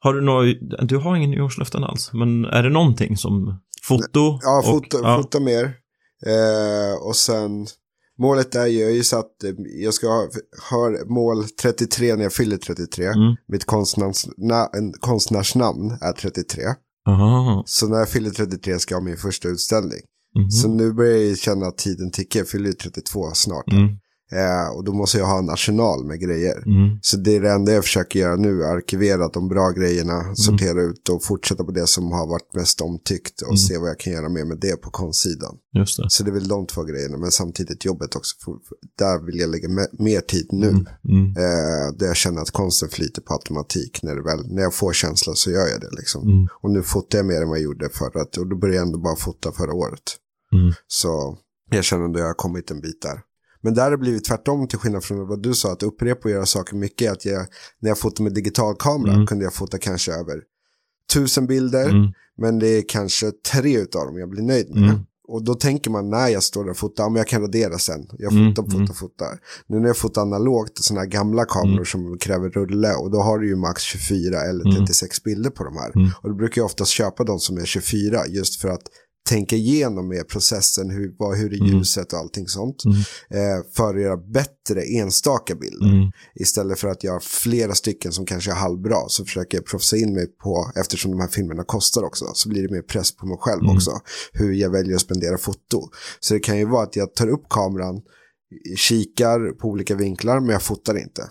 har 0.00 0.14
du 0.14 0.20
några, 0.20 0.52
du 0.86 0.96
har 0.96 1.16
ingen 1.16 1.30
nyårslöften 1.30 1.84
alls, 1.84 2.10
men 2.12 2.44
är 2.44 2.62
det 2.62 2.70
någonting 2.70 3.16
som 3.16 3.60
foto? 3.82 4.38
Ja, 4.42 4.58
och- 4.58 4.64
fota, 4.64 4.98
ja. 5.02 5.16
fota 5.22 5.40
mer. 5.40 5.64
Eh, 6.26 7.06
och 7.06 7.16
sen, 7.16 7.66
målet 8.18 8.54
är 8.54 8.66
ju, 8.66 8.78
jag 8.78 8.86
har 8.86 8.92
ju 8.94 9.02
satt, 9.04 9.44
eh, 9.44 9.50
jag 9.82 9.94
ska 9.94 10.06
ha, 10.08 10.28
ha 10.70 10.90
mål 11.06 11.44
33 11.62 12.16
när 12.16 12.22
jag 12.22 12.32
fyller 12.32 12.56
33. 12.56 13.04
Mm. 13.06 13.36
Mitt 13.48 13.64
konstnärs, 13.64 14.26
na, 14.36 14.68
konstnärsnamn 15.00 15.98
är 16.00 16.12
33. 16.12 16.62
Aha. 17.08 17.62
Så 17.66 17.88
när 17.88 17.98
jag 17.98 18.08
fyller 18.08 18.30
33 18.30 18.78
ska 18.78 18.94
jag 18.94 19.00
ha 19.00 19.04
min 19.04 19.16
första 19.16 19.48
utställning. 19.48 20.00
Mhm. 20.38 20.50
Så 20.50 20.68
nu 20.68 20.92
börjar 20.92 21.16
jag 21.28 21.38
känna 21.38 21.66
att 21.66 21.78
tiden 21.78 22.10
tickar. 22.10 22.40
Jag 22.40 22.48
fyller 22.48 22.66
ju 22.66 22.72
32 22.72 23.30
snart. 23.34 23.72
Mm. 23.72 23.88
Eh, 24.32 24.76
och 24.76 24.84
då 24.84 24.92
måste 24.92 25.18
jag 25.18 25.26
ha 25.26 25.38
en 25.38 25.50
arsenal 25.50 26.04
med 26.04 26.20
grejer. 26.20 26.56
Mm. 26.66 26.98
Så 27.02 27.16
det 27.16 27.36
är 27.36 27.40
det 27.40 27.50
enda 27.50 27.72
jag 27.72 27.84
försöker 27.84 28.20
göra 28.20 28.36
nu. 28.36 28.64
Arkivera 28.64 29.28
de 29.28 29.48
bra 29.48 29.70
grejerna, 29.70 30.20
Mm. 30.20 30.36
sortera 30.36 30.82
ut 30.82 31.08
och 31.08 31.24
fortsätta 31.24 31.64
på 31.64 31.70
det 31.70 31.86
som 31.86 32.12
har 32.12 32.26
varit 32.26 32.54
mest 32.54 32.80
omtyckt. 32.80 33.42
Och 33.42 33.48
Mm. 33.48 33.56
se 33.56 33.78
vad 33.78 33.88
jag 33.88 33.98
kan 33.98 34.12
göra 34.12 34.28
mer 34.28 34.44
med 34.44 34.58
det 34.60 34.76
på 34.76 34.90
konstsidan. 34.90 35.56
Just 35.74 35.96
det. 35.96 36.06
Så 36.10 36.22
det 36.24 36.30
är 36.30 36.32
väl 36.32 36.48
de 36.48 36.66
två 36.66 36.82
grejerna. 36.82 37.16
Men 37.18 37.30
samtidigt 37.30 37.84
jobbet 37.84 38.16
också. 38.16 38.34
Där 38.98 39.26
vill 39.26 39.38
jag 39.38 39.50
lägga 39.50 39.68
me- 39.68 40.02
mer 40.02 40.20
tid 40.20 40.46
nu. 40.52 40.68
Mm. 40.68 40.86
Mm. 41.08 41.30
Eh, 41.30 41.92
där 41.98 42.06
jag 42.06 42.16
känner 42.16 42.40
att 42.42 42.50
konsten 42.50 42.88
flyter 42.88 43.22
på 43.22 43.32
automatik. 43.34 44.00
När, 44.02 44.16
väl, 44.16 44.54
när 44.54 44.62
jag 44.62 44.74
får 44.74 44.92
känsla 44.92 45.34
så 45.34 45.50
gör 45.50 45.66
jag 45.68 45.80
det. 45.80 45.90
Liksom. 45.96 46.22
Mm. 46.22 46.48
Och 46.62 46.70
nu 46.70 46.82
fotar 46.82 47.18
jag 47.18 47.26
mer 47.26 47.42
än 47.42 47.48
vad 47.48 47.58
jag 47.58 47.64
gjorde 47.64 47.88
förra. 47.88 48.20
Och 48.38 48.46
då 48.48 48.56
började 48.56 48.76
jag 48.76 48.86
ändå 48.86 48.98
bara 48.98 49.16
fota 49.16 49.52
förra 49.52 49.72
året. 49.72 50.02
Så 50.86 51.38
jag 51.70 51.84
känner 51.84 52.10
att 52.10 52.18
jag 52.18 52.26
har 52.26 52.34
kommit 52.34 52.70
en 52.70 52.80
bit 52.80 53.02
där. 53.02 53.20
Men 53.60 53.74
där 53.74 53.82
har 53.82 53.90
det 53.90 53.98
blivit 53.98 54.24
tvärtom 54.24 54.68
till 54.68 54.78
skillnad 54.78 55.04
från 55.04 55.28
vad 55.28 55.42
du 55.42 55.54
sa. 55.54 55.72
Att 55.72 55.82
upprepa 55.82 56.20
och 56.24 56.30
göra 56.30 56.46
saker 56.46 56.76
mycket. 56.76 57.12
Att 57.12 57.24
jag, 57.24 57.46
när 57.80 57.90
jag 57.90 57.98
fotar 57.98 58.24
med 58.24 58.34
digitalkamera 58.34 59.12
Mm. 59.14 59.26
kunde 59.26 59.44
jag 59.44 59.54
fota 59.54 59.78
kanske 59.78 60.12
över 60.12 60.40
tusen 61.14 61.46
bilder. 61.46 61.88
Mm. 61.88 62.12
Men 62.36 62.58
det 62.58 62.68
är 62.68 62.84
kanske 62.88 63.30
tre 63.52 63.76
utav 63.78 64.06
dem 64.06 64.18
jag 64.18 64.28
blir 64.30 64.42
nöjd 64.42 64.70
med. 64.74 64.84
Mm. 64.90 65.00
Och 65.30 65.44
då 65.44 65.54
tänker 65.54 65.90
man 65.90 66.10
när 66.10 66.28
jag 66.28 66.42
står 66.42 66.64
där 66.64 66.70
och 66.70 66.76
fotar, 66.76 67.04
men 67.10 67.16
jag 67.16 67.26
kan 67.28 67.42
radera 67.42 67.78
sen. 67.78 68.06
Jag 68.18 68.32
Mm, 68.32 68.54
fotar, 68.54 68.62
fotar, 68.70 68.76
mm. 68.76 68.94
fotar. 68.94 69.38
Nu 69.66 69.80
när 69.80 69.86
jag 69.86 69.96
fotar 69.96 70.22
analogt, 70.22 70.84
sådana 70.84 71.00
här 71.00 71.08
gamla 71.08 71.44
kameror 71.44 71.72
Mm. 71.72 71.84
som 71.84 72.18
kräver 72.18 72.48
rulle. 72.50 72.94
Och 72.94 73.10
då 73.10 73.18
har 73.20 73.38
du 73.38 73.48
ju 73.48 73.56
max 73.56 73.82
24 73.82 74.40
eller 74.40 74.64
Mm. 74.64 74.76
36 74.86 75.22
bilder 75.22 75.50
på 75.50 75.64
de 75.64 75.76
här. 75.76 75.92
Mm. 75.96 76.10
Och 76.22 76.28
då 76.28 76.34
brukar 76.34 76.60
jag 76.60 76.66
oftast 76.66 76.90
köpa 76.90 77.24
de 77.24 77.38
som 77.38 77.56
är 77.58 77.64
24 77.64 78.26
just 78.28 78.60
för 78.60 78.68
att 78.68 78.82
tänka 79.28 79.56
igenom 79.56 80.08
med 80.08 80.28
processen, 80.28 80.90
hur, 80.90 81.14
vad, 81.18 81.36
hur 81.38 81.52
är 81.52 81.56
Mm. 81.60 81.66
ljuset 81.78 82.12
och 82.12 82.18
allting 82.18 82.48
sånt. 82.48 82.84
Mm. 82.84 82.96
Eh, 83.30 83.64
för 83.76 83.94
att 83.94 84.02
göra 84.02 84.16
bättre 84.16 84.82
enstaka 84.82 85.54
bilder. 85.54 85.86
Mm. 85.86 86.10
Istället 86.34 86.78
för 86.78 86.88
att 86.88 87.04
jag 87.04 87.12
har 87.12 87.20
flera 87.20 87.74
stycken 87.74 88.12
som 88.12 88.26
kanske 88.26 88.50
är 88.50 88.54
halvbra 88.54 88.96
så 89.08 89.24
försöker 89.24 89.58
jag 89.58 89.66
proffsa 89.66 89.96
in 89.96 90.14
mig 90.14 90.26
på, 90.26 90.72
eftersom 90.76 91.10
de 91.10 91.20
här 91.20 91.28
filmerna 91.28 91.64
kostar 91.64 92.02
också, 92.02 92.24
så 92.34 92.48
blir 92.48 92.62
det 92.62 92.74
mer 92.74 92.82
press 92.82 93.16
på 93.16 93.26
mig 93.26 93.38
själv 93.40 93.62
Mm. 93.62 93.76
också. 93.76 93.90
Hur 94.32 94.52
jag 94.52 94.70
väljer 94.70 94.94
att 94.94 95.00
spendera 95.02 95.38
foto. 95.38 95.88
Så 96.20 96.34
det 96.34 96.40
kan 96.40 96.58
ju 96.58 96.64
vara 96.64 96.82
att 96.82 96.96
jag 96.96 97.14
tar 97.14 97.28
upp 97.28 97.44
kameran, 97.50 98.00
kikar 98.76 99.52
på 99.58 99.68
olika 99.68 99.94
vinklar, 99.94 100.40
men 100.40 100.48
jag 100.48 100.62
fotar 100.62 100.98
inte. 100.98 101.22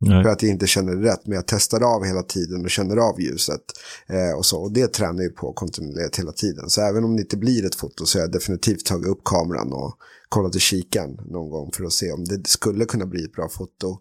Nej. 0.00 0.24
För 0.24 0.30
att 0.30 0.42
jag 0.42 0.50
inte 0.50 0.66
känner 0.66 0.96
det 0.96 1.08
rätt, 1.08 1.26
men 1.26 1.34
jag 1.34 1.46
testar 1.46 1.82
av 1.82 2.04
hela 2.04 2.22
tiden 2.22 2.64
och 2.64 2.70
känner 2.70 2.96
av 2.96 3.20
ljuset. 3.20 3.60
Eh, 4.06 4.38
och, 4.38 4.46
så. 4.46 4.62
och 4.62 4.72
det 4.72 4.86
tränar 4.86 5.22
ju 5.22 5.30
på 5.30 5.52
kontinuerligt 5.52 6.18
hela 6.18 6.32
tiden. 6.32 6.70
Så 6.70 6.80
även 6.80 7.04
om 7.04 7.16
det 7.16 7.22
inte 7.22 7.36
blir 7.36 7.66
ett 7.66 7.74
foto 7.74 8.06
så 8.06 8.18
har 8.18 8.22
jag 8.22 8.32
definitivt 8.32 8.86
tagit 8.86 9.06
upp 9.06 9.24
kameran 9.24 9.72
och 9.72 9.96
kollat 10.28 10.56
i 10.56 10.58
kikaren 10.58 11.18
någon 11.30 11.50
gång 11.50 11.70
för 11.72 11.84
att 11.84 11.92
se 11.92 12.12
om 12.12 12.24
det 12.24 12.46
skulle 12.46 12.84
kunna 12.84 13.06
bli 13.06 13.24
ett 13.24 13.32
bra 13.32 13.48
foto. 13.48 13.98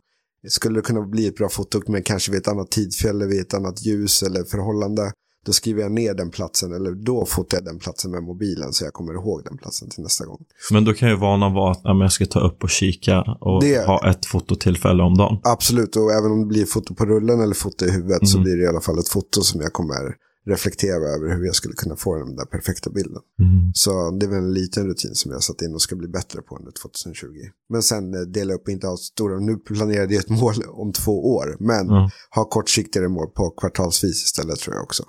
Skulle 0.48 0.80
det 0.80 0.84
kunna 0.84 1.02
bli 1.02 1.28
ett 1.28 1.36
bra 1.36 1.50
foto, 1.50 1.82
men 1.88 2.04
kanske 2.04 2.32
vid 2.32 2.42
ett 2.42 2.48
annat 2.48 2.72
tidfälle, 2.72 3.26
vid 3.26 3.42
ett 3.42 3.54
annat 3.54 3.86
ljus 3.86 4.24
eller 4.24 4.44
förhållande. 4.44 5.12
Då 5.48 5.54
skriver 5.54 5.82
jag 5.82 5.92
ner 5.92 6.14
den 6.14 6.30
platsen, 6.30 6.74
eller 6.74 6.92
då 6.92 7.26
fotar 7.26 7.58
jag 7.58 7.66
den 7.66 7.80
platsen 7.80 8.12
med 8.12 8.24
mobilen 8.24 8.74
så 8.74 8.84
jag 8.86 8.94
kommer 8.94 9.14
ihåg 9.14 9.42
den 9.44 9.58
platsen 9.58 9.90
till 9.90 10.04
nästa 10.04 10.26
gång. 10.26 10.40
Men 10.72 10.86
då 10.86 10.94
kan 10.94 11.10
ju 11.10 11.16
vanan 11.16 11.54
vara 11.54 11.72
att 11.72 11.82
ja, 11.84 12.02
jag 12.02 12.12
ska 12.12 12.26
ta 12.26 12.40
upp 12.48 12.64
och 12.64 12.70
kika 12.70 13.22
och 13.42 13.62
Det- 13.64 13.86
ha 13.88 14.10
ett 14.12 14.26
fototillfälle 14.26 15.04
om 15.04 15.18
dagen. 15.18 15.40
Absolut, 15.44 15.96
och 15.96 16.12
även 16.12 16.32
om 16.32 16.40
det 16.40 16.46
blir 16.46 16.66
foto 16.66 16.96
på 16.96 17.06
rullen 17.06 17.42
eller 17.42 17.56
foto 17.56 17.86
i 17.86 17.92
huvudet 17.92 18.28
så 18.28 18.38
Mm. 18.38 18.44
blir 18.44 18.58
det 18.58 18.64
i 18.64 18.68
alla 18.68 18.82
fall 18.82 19.00
ett 19.00 19.10
foto 19.10 19.42
som 19.42 19.62
jag 19.62 19.74
kommer 19.74 20.16
reflektera 20.50 20.96
över 21.16 21.36
hur 21.36 21.46
jag 21.46 21.56
skulle 21.56 21.74
kunna 21.74 21.96
få 21.96 22.16
den 22.16 22.36
där 22.36 22.46
perfekta 22.46 22.90
bilden. 22.90 23.22
Mm. 23.42 23.72
Så 23.74 24.12
det 24.12 24.26
är 24.26 24.30
väl 24.30 24.38
en 24.40 24.54
liten 24.54 24.88
rutin 24.88 25.16
som 25.16 25.32
jag 25.32 25.36
har 25.36 25.42
satt 25.42 25.62
in 25.62 25.74
och 25.74 25.82
ska 25.82 25.96
bli 25.96 26.08
bättre 26.08 26.42
på 26.42 26.58
under 26.58 26.72
2020. 26.72 27.28
Men 27.70 27.84
sen 27.84 28.14
eh, 28.14 28.20
dela 28.22 28.54
upp 28.54 28.70
inte 28.70 28.88
allt 28.88 29.00
stora, 29.00 29.40
nu 29.40 29.56
planerade 29.56 30.14
jag 30.14 30.24
ett 30.24 30.30
mål 30.42 30.54
om 30.70 30.92
två 30.92 31.36
år, 31.36 31.58
men 31.60 31.88
Ja. 31.88 32.10
ha 32.36 32.46
kortsiktigare 32.46 33.08
mål 33.08 33.28
på 33.36 33.50
kvartalsvis 33.50 34.24
istället 34.24 34.60
tror 34.60 34.76
jag 34.76 34.84
också. 34.84 35.04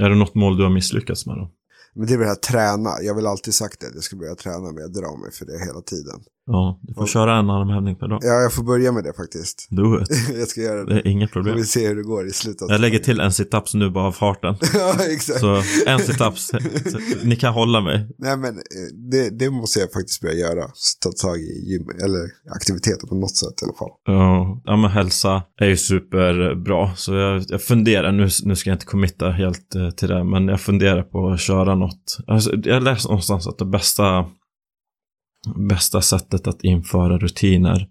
Är 0.00 0.10
det 0.10 0.16
något 0.16 0.34
mål 0.34 0.56
du 0.56 0.62
har 0.62 0.70
misslyckats 0.70 1.26
med 1.26 1.36
då? 1.36 1.50
Men 1.94 2.06
det 2.06 2.12
är 2.12 2.18
väl 2.18 2.26
det 2.26 2.32
här 2.32 2.34
träna, 2.34 2.90
jag 3.02 3.14
vill 3.14 3.26
alltid 3.26 3.54
sagt 3.54 3.80
det, 3.80 3.86
jag 3.94 4.02
ska 4.02 4.16
börja 4.16 4.34
träna 4.34 4.72
men 4.72 4.82
jag 4.82 4.92
drar 4.92 5.22
mig 5.22 5.32
för 5.32 5.46
det 5.46 5.58
hela 5.66 5.80
tiden. 5.80 6.20
Ja, 6.46 6.78
du 6.82 6.94
får 6.94 7.02
Och- 7.02 7.08
köra 7.08 7.36
en 7.38 7.50
armhävning 7.50 7.96
per 7.96 8.08
dag. 8.08 8.20
Ja, 8.22 8.40
jag 8.42 8.52
får 8.52 8.62
börja 8.62 8.92
med 8.92 9.04
det 9.04 9.12
faktiskt. 9.16 9.66
Do 9.70 10.02
it. 10.02 10.08
jag 10.38 10.48
ska 10.48 10.60
göra 10.60 10.84
Det 10.84 10.94
det. 10.94 11.00
är 11.10 11.18
Vi 11.20 11.26
problem. 11.26 11.54
vill 11.56 11.68
se 11.68 11.88
hur 11.88 11.96
det 11.96 12.02
går 12.02 12.26
i 12.26 12.30
slutet. 12.30 12.68
Jag 12.68 12.80
lägger 12.80 12.98
till 12.98 13.20
en 13.20 13.30
sit-ups 13.30 13.76
nu 13.76 13.90
bara 13.90 14.04
av 14.04 14.12
farten. 14.12 14.54
ja, 14.74 14.94
exakt. 15.10 15.40
Så 15.40 15.54
en 15.86 15.98
sit-ups, 15.98 16.50
ni 17.24 17.36
kan 17.36 17.52
hålla 17.54 17.80
mig. 17.80 18.08
Nej 18.18 18.36
men 18.36 18.54
eh, 18.56 18.62
det, 19.10 19.30
det 19.38 19.50
måste 19.50 19.80
jag 19.80 19.92
faktiskt 19.92 20.20
börja 20.22 20.34
göra. 20.34 20.64
Ta 21.02 21.10
tag 21.28 21.38
i 21.38 21.70
gym, 21.70 21.88
eller 22.04 22.20
aktiviteter 22.56 23.06
på 23.06 23.14
något 23.14 23.36
sätt 23.36 23.62
i 23.62 23.64
alla 23.64 23.74
fall. 23.78 23.90
Ja, 24.04 24.62
ja 24.64 24.76
men 24.76 24.90
hälsa 24.90 25.42
är 25.60 25.66
ju 25.66 25.76
superbra. 25.76 26.94
Så 26.96 27.14
jag, 27.14 27.42
jag 27.48 27.62
funderar, 27.62 28.12
nu, 28.12 28.28
nu 28.44 28.56
ska 28.56 28.70
jag 28.70 28.74
inte 28.74 28.86
committa 28.86 29.30
helt 29.30 29.74
eh, 29.74 29.90
till 29.90 30.08
det, 30.08 30.24
men 30.24 30.48
jag 30.48 30.60
funderar 30.60 31.02
på 31.02 31.28
att 31.30 31.40
köra 31.40 31.74
något. 31.74 32.18
Alltså, 32.26 32.50
jag 32.62 32.82
läste 32.82 33.08
någonstans 33.08 33.46
att 33.46 33.58
det 33.58 33.64
bästa, 33.64 34.24
bästa 35.68 36.00
sättet 36.00 36.46
att 36.46 36.64
införa 36.64 37.18
rutiner 37.18 37.88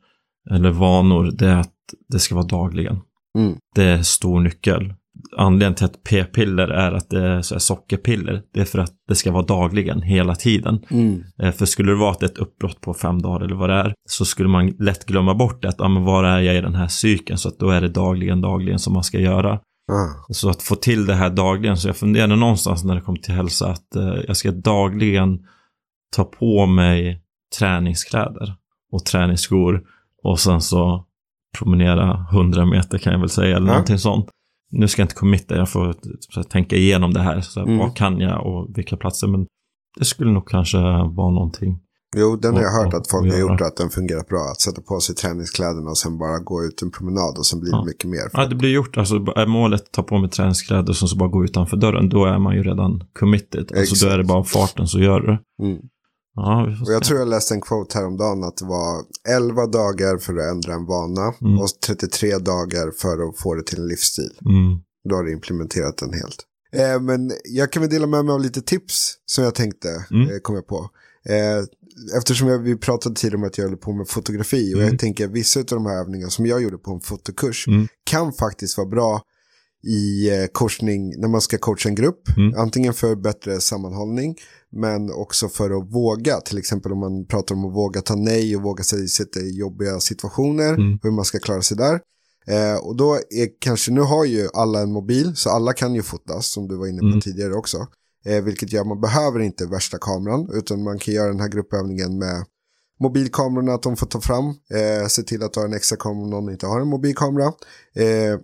eller 0.52 0.72
vanor, 0.72 1.32
det 1.32 1.48
är 1.48 1.60
att 1.60 1.74
det 2.10 2.20
ska 2.20 2.36
vara 2.36 2.46
dagligen. 2.46 3.00
Mm. 3.38 3.56
Det 3.76 3.84
är 3.84 4.02
stor 4.02 4.40
nyckel. 4.40 4.94
Anledningen 5.38 5.76
till 5.76 5.86
att 5.86 6.04
p-piller 6.04 6.68
är 6.68 6.92
att 6.92 7.10
det 7.10 7.22
är 7.22 7.42
sockerpiller, 7.42 8.42
det 8.54 8.62
är 8.62 8.66
för 8.66 8.80
att 8.80 8.94
det 9.08 9.16
ska 9.16 9.32
vara 9.32 9.46
dagligen, 9.46 10.02
hela 10.02 10.36
tiden. 10.36 10.86
Mm. 10.90 11.24
Eh, 11.42 11.52
För 11.52 11.66
skulle 11.66 11.92
det 11.92 11.98
vara 11.98 12.26
ett 12.26 12.38
uppbrott 12.38 12.82
på 12.82 12.94
fem 12.94 13.22
dagar 13.22 13.46
eller 13.46 13.56
vad 13.56 13.70
det 13.70 13.76
är, 13.76 13.94
så 14.10 14.26
skulle 14.26 14.50
man 14.50 14.68
lätt 14.80 15.06
glömma 15.06 15.36
bort 15.36 15.62
det, 15.62 15.70
att 15.70 15.82
ah, 15.82 15.88
men 15.88 16.04
var 16.04 16.24
är 16.24 16.40
jag 16.40 16.56
i 16.56 16.62
den 16.62 16.76
här 16.76 16.88
cykeln, 16.88 17.38
så 17.38 17.50
att 17.50 17.60
då 17.60 17.70
är 17.70 17.82
det 17.82 17.90
dagligen, 17.90 18.42
dagligen 18.42 18.80
som 18.80 18.94
man 18.94 19.04
ska 19.04 19.20
göra. 19.20 19.60
Ah. 19.92 20.34
Så 20.34 20.50
att 20.50 20.62
få 20.62 20.76
till 20.76 21.06
det 21.06 21.16
här 21.16 21.30
dagligen, 21.30 21.78
så 21.78 21.88
jag 21.88 21.98
funderade 21.98 22.36
någonstans 22.36 22.84
när 22.84 22.96
det 22.96 23.02
kom 23.02 23.18
till 23.18 23.34
hälsa 23.34 23.68
att 23.68 23.96
eh, 23.96 24.16
jag 24.28 24.38
ska 24.38 24.52
dagligen 24.52 25.40
ta 26.16 26.24
på 26.24 26.66
mig 26.66 27.22
träningskläder 27.60 28.56
och 28.92 29.06
träningsskor 29.06 29.84
och 30.24 30.40
sen 30.40 30.62
så 30.62 31.06
promenera 31.58 32.26
100 32.32 32.66
meter 32.66 32.98
kan 32.98 33.14
jag 33.14 33.20
väl 33.20 33.30
säga, 33.30 33.56
eller 33.58 33.68
Ja. 33.68 33.74
någonting 33.74 33.98
sånt. 33.98 34.30
Nu 34.72 34.88
ska 34.88 35.02
jag 35.02 35.06
inte 35.06 35.16
committa, 35.16 35.56
jag 35.56 35.70
får 35.70 35.86
här, 36.36 36.44
tänka 36.44 36.76
igenom 36.76 37.14
det 37.14 37.20
här, 37.22 37.42
så 37.42 37.60
här, 37.60 37.68
Mm. 37.68 37.80
vad 37.80 37.96
kan 37.96 38.20
jag 38.20 38.46
och 38.46 38.68
vilka 38.78 38.98
platser, 38.98 39.28
men 39.28 39.46
det 40.00 40.06
skulle 40.06 40.32
nog 40.32 40.48
kanske 40.48 40.78
vara 40.78 41.32
någonting. 41.32 41.80
Jo, 42.18 42.36
den 42.36 42.54
har 42.56 42.62
jag 42.62 42.72
Och- 42.80 42.84
hört 42.86 42.94
och- 42.94 43.00
att 43.00 43.08
folk 43.12 43.26
och 43.28 43.32
har 43.34 43.40
gjort 43.40 43.62
att 43.62 43.78
den 43.78 43.90
fungerar 43.90 44.24
bra. 44.30 44.42
Att 44.52 44.62
sätta 44.62 44.82
på 44.82 45.00
sig 45.00 45.16
träningskläderna 45.16 45.90
och 45.90 45.98
sen 45.98 46.18
bara 46.18 46.40
gå 46.40 46.64
ut 46.64 46.82
en 46.82 46.92
promenad 46.92 47.38
och 47.38 47.46
sen 47.46 47.60
blir 47.60 47.72
det 47.72 47.78
Ja. 47.78 47.86
mycket 47.86 48.10
mer. 48.10 48.30
Ja, 48.34 48.46
det 48.46 48.56
blir 48.56 48.70
gjort. 48.70 48.98
Alltså, 48.98 49.16
är 49.16 49.46
målet 49.48 49.82
att 49.82 49.92
ta 49.92 50.04
på 50.04 50.18
mig 50.18 50.30
träningskläder 50.30 50.90
och 50.90 50.96
sen 50.98 51.08
så 51.08 51.16
bara 51.18 51.30
gå 51.30 51.44
utanför 51.44 51.78
dörren, 51.78 52.10
då 52.10 52.26
är 52.26 52.40
man 52.40 52.56
ju 52.56 52.64
redan 52.64 53.04
committed. 53.20 53.72
Alltså, 53.78 54.06
då 54.06 54.12
är 54.14 54.18
det 54.18 54.24
bara 54.24 54.44
farten 54.44 54.88
så 54.88 55.00
gör 55.00 55.20
du 55.22 55.28
det. 55.28 55.40
Mm. 55.66 55.80
Ja, 56.36 56.68
Och 56.86 56.94
jag 56.94 57.04
tror 57.04 57.20
jag 57.20 57.28
läste 57.28 57.54
en 57.54 57.62
quote 57.62 57.98
häromdagen 57.98 58.44
att 58.44 58.58
det 58.58 58.66
var 58.66 59.04
11 59.30 59.66
dagar 59.68 60.18
för 60.18 60.38
att 60.38 60.52
ändra 60.52 60.74
en 60.74 60.86
vana 60.86 61.34
Mm. 61.42 61.60
och 61.60 61.68
33 61.88 62.38
dagar 62.38 62.92
för 62.92 63.30
att 63.30 63.38
få 63.40 63.56
det 63.56 63.64
till 63.64 63.80
en 63.80 63.88
livsstil. 63.88 64.32
Mm. 64.46 64.80
Då 65.10 65.16
har 65.16 65.24
du 65.24 65.32
implementerat 65.34 65.98
den 65.98 66.14
helt. 66.14 66.46
Eh, 66.72 67.02
men 67.02 67.32
jag 67.44 67.72
kan 67.72 67.82
väl 67.82 67.90
dela 67.90 68.08
med 68.08 68.26
mig 68.26 68.34
av 68.34 68.40
lite 68.42 68.62
tips 68.62 69.14
som 69.26 69.44
jag 69.44 69.56
tänkte, 69.56 70.06
Mm. 70.12 70.30
eh, 70.30 70.38
kom 70.42 70.56
jag 70.56 70.68
på. 70.68 70.90
Eh, 71.30 71.64
eftersom 72.18 72.48
jag, 72.48 72.60
vi 72.60 72.76
pratade 72.76 73.16
tidigare 73.16 73.38
om 73.38 73.44
att 73.44 73.58
jag 73.58 73.66
höll 73.70 73.78
på 73.78 73.94
med 73.94 74.08
fotografi 74.08 74.74
och 74.74 74.80
Mm. 74.80 74.90
jag 74.92 75.00
tänker 75.00 75.26
att 75.26 75.32
vissa 75.32 75.60
av 75.60 75.66
de 75.66 75.86
här 75.86 75.96
övningarna 76.00 76.30
som 76.30 76.46
jag 76.46 76.62
gjorde 76.62 76.78
på 76.78 76.92
en 76.92 77.02
fotokurs 77.02 77.68
Mm. 77.68 77.88
kan 78.04 78.34
faktiskt 78.34 78.78
vara 78.78 78.88
bra 78.88 79.22
i 79.84 80.30
eh, 80.30 80.46
coachning, 80.52 81.14
när 81.18 81.28
man 81.28 81.42
ska 81.42 81.58
coacha 81.58 81.90
en 81.90 81.96
grupp. 81.96 82.22
Mm. 82.38 82.60
Antingen 82.60 82.94
för 82.94 83.16
bättre 83.16 83.60
sammanhållning, 83.60 84.36
men 84.72 85.12
också 85.12 85.50
för 85.50 85.72
att 85.72 85.92
våga. 85.94 86.42
Till 86.42 86.58
exempel 86.58 86.92
om 86.92 87.00
man 87.00 87.26
pratar 87.26 87.56
om 87.56 87.66
att 87.66 87.74
våga 87.76 88.02
ta 88.02 88.16
nej 88.16 88.56
och 88.56 88.62
våga 88.62 88.84
sig 88.84 89.08
sätta 89.08 89.40
i 89.40 89.58
jobbiga 89.58 90.00
situationer, 90.00 90.74
Mm. 90.74 91.00
hur 91.04 91.12
man 91.12 91.26
ska 91.26 91.40
klara 91.40 91.62
sig 91.62 91.78
där. 91.78 92.00
Eh, 92.48 92.76
och 92.76 92.96
då 92.96 93.14
är 93.16 93.60
kanske, 93.60 93.92
nu 93.92 94.02
har 94.02 94.26
ju 94.26 94.50
alla 94.54 94.82
en 94.82 94.92
mobil, 94.92 95.36
så 95.36 95.50
alla 95.50 95.74
kan 95.74 95.96
ju 95.96 96.02
fotas, 96.02 96.48
som 96.48 96.68
du 96.68 96.76
var 96.78 96.88
inne 96.88 97.00
på 97.00 97.06
Mm. 97.08 97.22
tidigare 97.22 97.54
också. 97.54 97.88
Eh, 98.26 98.42
vilket 98.44 98.74
gör 98.74 98.82
att 98.82 98.88
man 98.88 99.02
behöver 99.02 99.40
inte 99.40 99.66
värsta 99.66 99.98
kameran, 99.98 100.50
utan 100.54 100.84
man 100.84 101.00
kan 101.00 101.14
göra 101.14 101.28
den 101.28 101.40
här 101.40 101.48
gruppövningen 101.50 102.18
med 102.18 102.46
mobilkamerorna, 103.02 103.74
att 103.74 103.84
de 103.84 103.98
får 103.98 104.08
ta 104.08 104.22
fram, 104.22 104.46
eh, 104.50 105.08
se 105.08 105.24
till 105.24 105.44
att 105.44 105.56
ha 105.56 105.64
en 105.66 105.74
extra 105.74 105.98
kamera 105.98 106.24
om 106.24 106.30
någon 106.30 106.50
inte 106.52 106.68
har 106.68 106.82
en 106.82 106.88
mobilkamera. 106.88 107.46
Eh, 107.96 108.40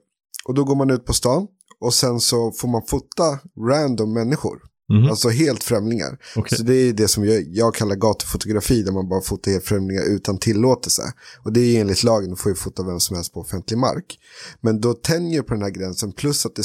och 0.46 0.54
då 0.54 0.64
går 0.64 0.76
man 0.76 0.90
ut 0.90 1.06
på 1.06 1.14
stan 1.14 1.48
och 1.80 1.94
sen 1.94 2.20
så 2.20 2.52
får 2.52 2.68
man 2.68 2.82
fota 2.88 3.40
random 3.70 4.14
människor. 4.14 4.60
Mhm. 4.90 5.10
Alltså 5.10 5.30
helt 5.30 5.64
främlingar. 5.64 6.18
Okej. 6.36 6.58
Så 6.58 6.64
det 6.64 6.76
är 6.76 6.94
det 6.94 7.08
som 7.08 7.26
jag, 7.26 7.44
jag 7.48 7.76
kallar 7.76 7.96
gatufotografi 7.96 8.84
där 8.84 8.92
man 8.92 9.10
bara 9.10 9.22
fotar 9.22 9.52
helt 9.52 9.66
främlingar 9.66 10.04
utan 10.04 10.38
tillåtelse. 10.38 11.02
Och 11.44 11.54
det 11.54 11.60
är 11.60 11.82
enligt 11.82 12.04
lagen, 12.04 12.30
du 12.30 12.36
får 12.36 12.52
ju 12.52 12.56
fota 12.56 12.84
vem 12.84 13.00
som 13.00 13.16
helst 13.16 13.34
på 13.34 13.40
offentlig 13.40 13.78
mark. 13.78 14.20
Men 14.62 14.82
då 14.82 14.94
tänjer 14.94 15.42
på 15.42 15.54
den 15.54 15.64
här 15.64 15.70
gränsen 15.70 16.12
plus 16.12 16.46
att 16.46 16.56
det 16.56 16.64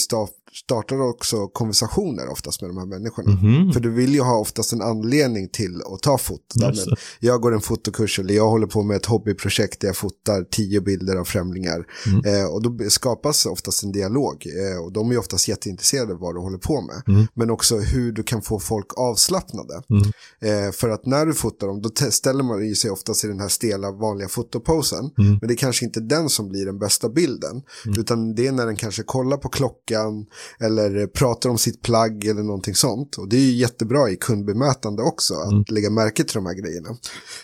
startar 0.52 1.00
också 1.00 1.48
konversationer 1.48 2.28
oftast 2.28 2.60
med 2.60 2.70
de 2.70 2.78
här 2.78 2.86
människorna. 2.86 3.30
Mhm. 3.30 3.72
För 3.72 3.80
du 3.80 3.90
vill 3.90 4.14
ju 4.14 4.20
ha 4.20 4.38
oftast 4.38 4.72
en 4.72 4.82
anledning 4.82 5.48
till 5.48 5.82
att 5.94 6.02
ta 6.02 6.18
foto. 6.18 6.58
Det. 6.58 6.96
jag 7.20 7.40
går 7.40 7.54
en 7.54 7.60
fotokurs 7.60 8.18
eller 8.18 8.34
jag 8.34 8.50
håller 8.50 8.66
på 8.66 8.82
med 8.82 8.96
ett 8.96 9.06
hobbyprojekt 9.06 9.80
där 9.80 9.88
jag 9.88 9.96
fotar 9.96 10.44
tio 10.50 10.80
bilder 10.80 11.16
av 11.16 11.24
främlingar. 11.24 11.86
Mm. 12.06 12.24
Eh, 12.24 12.46
och 12.46 12.62
då 12.62 12.90
skapas 12.90 13.46
oftast 13.46 13.82
en 13.82 13.92
dialog. 13.92 14.46
Eh, 14.46 14.84
och 14.84 14.92
de 14.92 15.10
är 15.10 15.18
oftast 15.18 15.48
jätteintresserade 15.48 16.12
av 16.12 16.18
vad 16.18 16.34
du 16.34 16.40
håller 16.40 16.58
på 16.58 16.80
med. 16.80 17.14
Mm. 17.14 17.26
Men 17.34 17.50
också 17.50 17.78
hur 17.78 18.12
du 18.12 18.22
kan 18.22 18.42
få 18.42 18.60
folk 18.60 18.86
avslappnade. 18.96 19.82
Mm. 19.90 20.66
Eh, 20.66 20.72
för 20.72 20.88
att 20.88 21.06
när 21.06 21.26
du 21.26 21.34
fotar 21.34 21.66
dem, 21.66 21.82
då 21.82 21.90
ställer 22.10 22.42
man 22.42 22.74
sig 22.74 22.90
oftast 22.90 23.24
i 23.24 23.26
den 23.26 23.40
här 23.40 23.48
stela 23.48 23.92
vanliga 23.92 24.28
fotoposen. 24.28 25.10
Mm. 25.18 25.38
Men 25.40 25.48
det 25.48 25.54
är 25.54 25.56
kanske 25.56 25.84
inte 25.84 26.00
den 26.00 26.28
som 26.28 26.48
blir 26.48 26.66
den 26.66 26.78
bästa 26.78 27.08
bilden. 27.08 27.62
Utan 27.98 28.34
det 28.34 28.46
är 28.46 28.52
när 28.52 28.66
den 28.66 28.76
kanske 28.76 29.02
kollar 29.02 29.36
på 29.36 29.48
klockan 29.48 30.26
eller 30.60 31.06
pratar 31.06 31.50
om 31.50 31.58
sitt 31.58 31.82
plagg 31.82 32.24
eller 32.24 32.42
någonting 32.42 32.74
sånt. 32.74 33.16
Och 33.16 33.28
det 33.28 33.36
är 33.36 33.40
ju 33.40 33.52
jättebra 33.52 34.10
i 34.10 34.16
kundbemötande 34.16 35.02
också 35.02 35.34
att 35.34 35.52
Mm. 35.52 35.64
lägga 35.68 35.90
märke 35.90 36.24
till 36.24 36.34
de 36.34 36.46
här 36.46 36.54
grejerna. 36.54 36.88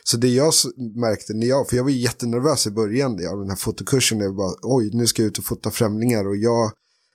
Så 0.05 0.17
det 0.17 0.29
jag 0.29 0.53
märkte 0.97 1.35
när 1.35 1.47
jag, 1.47 1.69
för 1.69 1.77
jag 1.77 1.85
var 1.85 1.91
jättenervös 1.91 2.67
i 2.67 2.71
början 2.71 3.13
av 3.13 3.39
den 3.41 3.49
här 3.49 3.57
fotokursen. 3.57 4.21
Jag 4.21 4.37
bara, 4.37 4.55
oj, 4.63 4.91
nu 4.93 5.07
ska 5.07 5.23
jag 5.23 5.27
ut 5.29 5.39
och 5.39 5.45
fota 5.45 5.71
främlingar 5.71 6.29
och 6.29 6.37
jag 6.37 6.71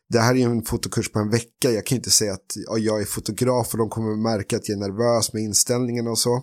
det 0.09 0.19
här 0.19 0.31
är 0.35 0.37
ju 0.39 0.43
en 0.43 0.63
fotokurs 0.63 1.11
på 1.11 1.19
en 1.19 1.29
vecka. 1.29 1.71
Jag 1.71 1.85
kan 1.85 1.95
inte 1.95 2.11
säga 2.11 2.33
att 2.33 2.53
ja, 2.67 2.77
jag 2.77 3.01
är 3.01 3.05
fotograf 3.05 3.71
och 3.71 3.77
de 3.77 3.89
kommer 3.89 4.15
märka 4.15 4.55
att 4.57 4.69
jag 4.69 4.75
är 4.75 4.79
nervös 4.79 5.33
med 5.33 5.43
inställningen 5.43 6.07
och 6.07 6.17
så. 6.17 6.41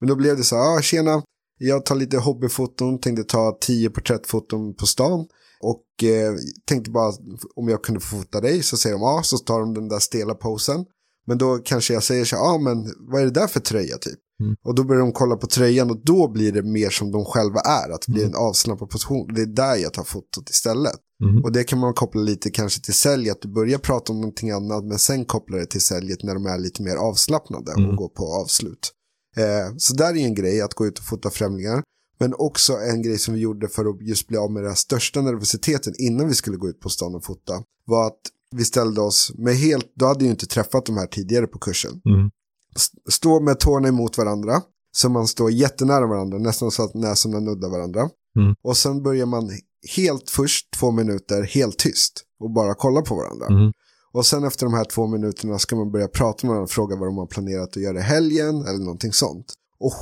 Men 0.00 0.08
då 0.08 0.16
blev 0.16 0.36
det 0.36 0.42
så 0.44 0.56
här, 0.56 0.76
ah, 0.78 0.82
tjena, 0.82 1.22
jag 1.58 1.86
tar 1.86 1.94
lite 1.94 2.18
hobbyfoton, 2.18 3.00
tänkte 3.00 3.24
ta 3.24 3.58
tio 3.60 3.90
porträttfoton 3.90 4.74
på 4.74 4.86
stan. 4.86 5.26
Och 5.64 6.04
eh, 6.08 6.34
tänkte 6.68 6.90
bara 6.90 7.12
om 7.56 7.68
jag 7.68 7.84
kunde 7.84 8.00
få 8.00 8.16
fota 8.16 8.40
dig 8.40 8.62
så 8.62 8.76
säger 8.76 8.94
de 8.94 9.02
ja, 9.02 9.20
så 9.24 9.38
tar 9.38 9.60
de 9.60 9.74
den 9.74 9.88
där 9.88 9.98
stela 9.98 10.34
posen. 10.34 10.84
Men 11.26 11.38
då 11.38 11.58
kanske 11.58 11.94
jag 11.94 12.02
säger 12.02 12.24
så 12.24 12.36
ja 12.36 12.58
men 12.58 12.94
vad 12.98 13.20
är 13.20 13.24
det 13.24 13.30
där 13.40 13.46
för 13.46 13.60
tröja 13.60 13.98
typ? 13.98 14.18
Mm. 14.42 14.56
Och 14.64 14.74
då 14.74 14.84
börjar 14.84 15.00
de 15.00 15.12
kolla 15.12 15.36
på 15.36 15.46
tröjan 15.46 15.90
och 15.90 16.04
då 16.04 16.28
blir 16.28 16.52
det 16.52 16.62
mer 16.62 16.90
som 16.90 17.10
de 17.12 17.24
själva 17.24 17.60
är, 17.60 17.90
att 17.90 18.02
det 18.06 18.12
blir 18.12 18.24
en 18.24 18.34
avslappnad 18.34 18.90
position. 18.90 19.34
Det 19.34 19.42
är 19.42 19.46
där 19.46 19.76
jag 19.76 19.92
tar 19.92 20.04
fotot 20.04 20.50
istället. 20.50 20.96
Mm. 21.24 21.44
Och 21.44 21.52
det 21.52 21.64
kan 21.64 21.78
man 21.78 21.94
koppla 21.94 22.20
lite 22.20 22.50
kanske 22.50 22.80
till 22.80 22.94
sälj, 22.94 23.30
att 23.30 23.42
du 23.42 23.48
börjar 23.48 23.78
prata 23.78 24.12
om 24.12 24.20
någonting 24.20 24.50
annat 24.50 24.84
men 24.84 24.98
sen 24.98 25.24
kopplar 25.24 25.58
det 25.58 25.66
till 25.66 25.80
säljet 25.80 26.22
när 26.22 26.34
de 26.34 26.46
är 26.46 26.58
lite 26.58 26.82
mer 26.82 26.96
avslappnade 26.96 27.72
och 27.72 27.78
Mm. 27.78 27.96
går 27.96 28.08
på 28.08 28.34
avslut. 28.34 28.92
Eh, 29.36 29.74
så 29.76 29.94
där 29.94 30.16
är 30.16 30.24
en 30.24 30.34
grej 30.34 30.60
att 30.60 30.74
gå 30.74 30.86
ut 30.86 30.98
och 30.98 31.04
fota 31.04 31.30
främlingar. 31.30 31.82
Men 32.18 32.34
också 32.38 32.72
en 32.72 33.02
grej 33.02 33.18
som 33.18 33.34
vi 33.34 33.40
gjorde 33.40 33.68
för 33.68 33.84
att 33.84 34.02
just 34.08 34.28
bli 34.28 34.36
av 34.36 34.52
med 34.52 34.64
den 34.64 34.76
största 34.76 35.20
nervositeten 35.20 35.94
innan 35.98 36.28
vi 36.28 36.34
skulle 36.34 36.56
gå 36.56 36.68
ut 36.68 36.80
på 36.80 36.88
stan 36.88 37.14
och 37.14 37.24
fota. 37.24 37.62
Var 37.86 38.06
att 38.06 38.20
vi 38.56 38.64
ställde 38.64 39.00
oss 39.00 39.32
med 39.34 39.54
helt, 39.54 39.92
då 39.94 40.06
hade 40.06 40.24
ju 40.24 40.30
inte 40.30 40.46
träffat 40.46 40.86
de 40.86 40.96
här 40.96 41.06
tidigare 41.06 41.46
på 41.46 41.58
kursen. 41.58 41.90
Mm. 41.90 42.30
St- 42.76 42.98
Stå 43.10 43.40
med 43.40 43.60
tårna 43.60 43.88
emot 43.88 44.18
varandra. 44.18 44.62
Så 44.92 45.08
man 45.08 45.26
står 45.26 45.50
jättenära 45.50 46.06
varandra, 46.06 46.38
nästan 46.38 46.70
så 46.70 46.82
att 46.82 46.94
näsorna 46.94 47.40
nuddar 47.40 47.68
varandra. 47.70 48.00
Mm. 48.36 48.54
Och 48.62 48.76
sen 48.76 49.02
börjar 49.02 49.26
man 49.26 49.50
helt 49.96 50.30
först 50.30 50.70
två 50.78 50.90
minuter 50.90 51.42
helt 51.42 51.78
tyst 51.78 52.22
och 52.40 52.50
bara 52.50 52.74
kolla 52.74 53.02
på 53.02 53.14
varandra. 53.14 53.46
Mm. 53.46 53.72
Och 54.12 54.26
sen 54.26 54.44
efter 54.44 54.66
de 54.66 54.74
här 54.74 54.84
två 54.84 55.06
minuterna 55.06 55.58
ska 55.58 55.76
man 55.76 55.92
börja 55.92 56.08
prata 56.08 56.46
med 56.46 56.48
varandra 56.48 56.64
och 56.64 56.70
fråga 56.70 56.96
vad 56.96 57.08
de 57.08 57.16
har 57.16 57.26
planerat 57.26 57.68
att 57.76 57.82
göra 57.82 57.98
i 57.98 58.02
helgen 58.02 58.64
eller 58.66 58.78
någonting 58.78 59.12
sånt. 59.12 59.46
Och 59.80 59.92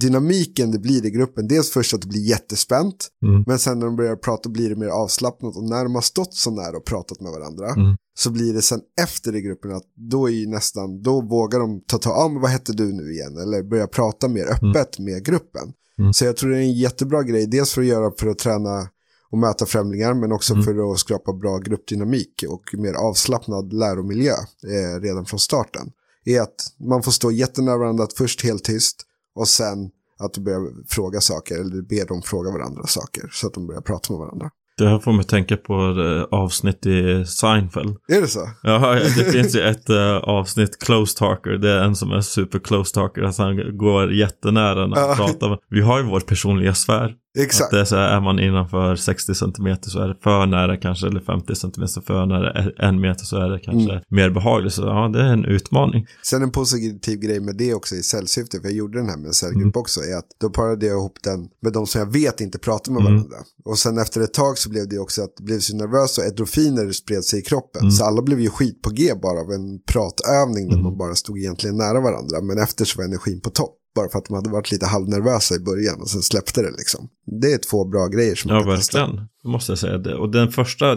dynamiken 0.00 0.70
det 0.70 0.78
blir 0.78 1.06
i 1.06 1.10
gruppen, 1.10 1.48
dels 1.48 1.70
först 1.70 1.94
att 1.94 2.00
det 2.00 2.06
blir 2.08 2.20
jättespänt, 2.28 3.08
Mm. 3.22 3.44
men 3.46 3.58
sen 3.58 3.78
när 3.78 3.86
de 3.86 3.96
börjar 3.96 4.16
prata 4.16 4.48
blir 4.48 4.68
det 4.70 4.76
mer 4.76 4.86
avslappnat 4.88 5.56
och 5.56 5.64
när 5.64 5.84
de 5.84 5.94
har 5.94 6.02
stått 6.02 6.34
så 6.34 6.50
nära 6.50 6.76
och 6.76 6.84
pratat 6.84 7.20
med 7.20 7.32
varandra 7.32 7.66
Mm. 7.70 7.96
så 8.18 8.30
blir 8.30 8.54
det 8.54 8.62
sen 8.62 8.80
efter 9.00 9.34
i 9.36 9.40
gruppen 9.42 9.72
att 9.74 9.82
då 10.10 10.30
är 10.30 10.46
nästan, 10.46 11.02
då 11.02 11.20
vågar 11.20 11.58
de 11.60 11.80
ta 11.86 11.98
ta, 11.98 12.10
ja 12.10 12.16
ah, 12.24 12.28
men 12.28 12.42
vad 12.42 12.50
hette 12.50 12.72
du 12.72 12.92
nu 12.92 13.12
igen? 13.12 13.38
Eller 13.38 13.62
börja 13.62 13.86
prata 13.86 14.28
mer 14.28 14.46
öppet 14.46 14.98
med 14.98 15.24
gruppen. 15.24 15.72
Mm. 15.98 16.12
Så 16.12 16.24
jag 16.24 16.36
tror 16.36 16.50
det 16.50 16.56
är 16.56 16.60
en 16.62 16.72
jättebra 16.72 17.22
grej, 17.22 17.46
dels 17.46 17.72
för 17.72 17.80
att 17.80 17.86
göra 17.86 18.12
för 18.18 18.26
att 18.28 18.38
träna 18.38 18.88
och 19.30 19.38
möta 19.38 19.66
främlingar, 19.66 20.14
men 20.14 20.32
också 20.32 20.52
Mm. 20.52 20.64
för 20.64 20.92
att 20.92 20.98
skapa 20.98 21.32
bra 21.32 21.58
gruppdynamik 21.58 22.44
och 22.48 22.62
mer 22.80 22.92
avslappnad 22.94 23.72
läromiljö 23.72 24.32
eh, 24.66 25.00
redan 25.00 25.24
från 25.24 25.40
starten. 25.40 25.90
Är 26.24 26.40
att 26.40 26.54
man 26.88 27.02
får 27.02 27.12
stå 27.12 27.30
jättenära 27.30 27.76
varandra, 27.78 28.06
först 28.16 28.44
helt 28.44 28.64
tyst 28.64 28.96
och 29.34 29.48
sen 29.48 29.90
att 30.18 30.34
du 30.34 30.40
börjar 30.40 30.86
fråga 30.88 31.20
saker, 31.20 31.54
eller 31.54 31.70
du 31.70 31.82
ber 31.82 32.06
dem 32.06 32.22
fråga 32.22 32.50
varandra 32.50 32.86
saker, 32.86 33.28
så 33.32 33.46
att 33.46 33.54
de 33.54 33.66
börjar 33.66 33.80
prata 33.80 34.12
med 34.12 34.20
varandra. 34.20 34.50
Det 34.78 34.88
här 34.88 34.98
får 34.98 35.12
mig 35.12 35.24
tänka 35.24 35.56
på 35.56 35.74
ett 35.74 36.32
avsnitt 36.32 36.86
i 36.86 37.24
Seinfeld. 37.26 37.96
Är 38.08 38.20
det 38.20 38.26
så? 38.26 38.50
Ja, 38.62 38.94
det 39.16 39.32
finns 39.32 39.56
ju 39.56 39.60
ett 39.60 39.90
uh, 39.90 40.16
avsnitt, 40.16 40.78
Close 40.78 41.18
Talker. 41.18 41.50
Det 41.50 41.70
är 41.70 41.84
en 41.84 41.96
som 41.96 42.12
är 42.12 42.20
super 42.20 42.58
close 42.58 42.94
talker. 42.94 43.22
Alltså 43.22 43.42
han 43.42 43.78
går 43.78 44.12
jättenära 44.12 44.86
när 44.86 44.96
han 44.96 45.16
pratar. 45.16 45.58
Vi 45.68 45.80
har 45.80 45.98
ju 45.98 46.04
vår 46.04 46.20
personliga 46.20 46.74
sfär. 46.74 47.14
Att 47.38 47.44
Exakt. 47.44 47.70
det 47.70 47.80
är, 47.80 47.84
så 47.84 47.96
här, 47.96 48.16
är 48.16 48.20
man 48.20 48.38
innanför 48.40 48.96
60 48.96 49.34
cm 49.34 49.76
så 49.82 49.98
är 50.00 50.08
det 50.08 50.16
för 50.22 50.46
nära 50.46 50.76
kanske, 50.76 51.06
eller 51.06 51.20
50 51.20 51.54
cm 51.54 51.86
för 52.06 52.26
nära 52.26 52.70
en 52.88 53.00
meter 53.00 53.24
så 53.24 53.36
är 53.36 53.48
det 53.48 53.58
kanske 53.58 53.90
Mm. 53.92 54.02
mer 54.08 54.30
behagligt. 54.30 54.72
Så 54.74 54.82
ja, 54.82 55.08
det 55.12 55.20
är 55.20 55.32
en 55.32 55.44
utmaning. 55.44 56.06
Sen 56.24 56.42
en 56.42 56.50
positiv 56.50 57.18
grej 57.20 57.40
med 57.40 57.56
det 57.56 57.74
också 57.74 57.94
i 57.94 58.02
säljsyfte, 58.02 58.60
för 58.60 58.68
jag 58.68 58.76
gjorde 58.76 58.98
den 58.98 59.08
här 59.08 59.16
med 59.16 59.26
en 59.26 59.32
säljgrupp 59.32 59.62
Mm. 59.76 59.80
också, 59.80 60.00
är 60.00 60.16
att 60.18 60.26
då 60.40 60.50
parade 60.50 60.86
jag 60.86 60.96
ihop 60.98 61.16
den 61.24 61.40
med 61.62 61.72
de 61.72 61.86
som 61.86 61.98
jag 61.98 62.12
vet 62.12 62.40
inte 62.40 62.58
pratar 62.58 62.92
med 62.92 63.00
Mm. 63.00 63.12
varandra. 63.14 63.36
Och 63.64 63.78
sen 63.78 63.98
efter 63.98 64.20
ett 64.20 64.34
tag 64.34 64.58
så 64.58 64.70
blev 64.70 64.88
det 64.88 64.98
också 64.98 65.22
att 65.22 65.36
det 65.36 65.42
blev 65.44 65.58
så 65.58 65.76
nervöst 65.76 66.18
och 66.18 66.24
endorfiner 66.24 66.92
spred 66.92 67.24
sig 67.24 67.38
i 67.38 67.42
kroppen. 67.42 67.80
Mm. 67.80 67.90
Så 67.90 68.04
alla 68.04 68.22
blev 68.22 68.40
ju 68.40 68.50
skit 68.50 68.82
på 68.82 68.90
G 68.90 69.12
bara 69.22 69.40
av 69.40 69.50
en 69.52 69.80
pratövning 69.92 70.64
där 70.68 70.74
Mm. 70.74 70.82
man 70.84 70.96
bara 70.98 71.14
stod 71.14 71.38
egentligen 71.38 71.76
nära 71.76 72.00
varandra. 72.00 72.40
Men 72.42 72.58
efter 72.58 72.84
så 72.84 72.98
var 72.98 73.04
energin 73.04 73.40
på 73.40 73.50
topp. 73.50 73.78
Bara 73.94 74.08
för 74.08 74.18
att 74.18 74.24
de 74.24 74.34
hade 74.34 74.50
varit 74.50 74.72
lite 74.72 74.86
halvnervösa 74.86 75.54
i 75.54 75.58
början 75.58 76.00
och 76.00 76.10
sen 76.10 76.22
släppte 76.22 76.62
det 76.62 76.70
liksom. 76.70 77.08
Det 77.40 77.52
är 77.52 77.58
två 77.58 77.84
bra 77.84 78.06
grejer 78.06 78.34
som 78.34 78.48
Ja, 78.50 78.54
man 78.54 78.64
kan 78.64 78.76
testa. 78.76 78.98
verkligen. 78.98 79.28
Det 79.42 79.48
måste 79.48 79.72
jag 79.72 79.78
säga. 79.78 79.98
Det. 79.98 80.14
Och 80.14 80.30
den 80.32 80.52
första, 80.52 80.96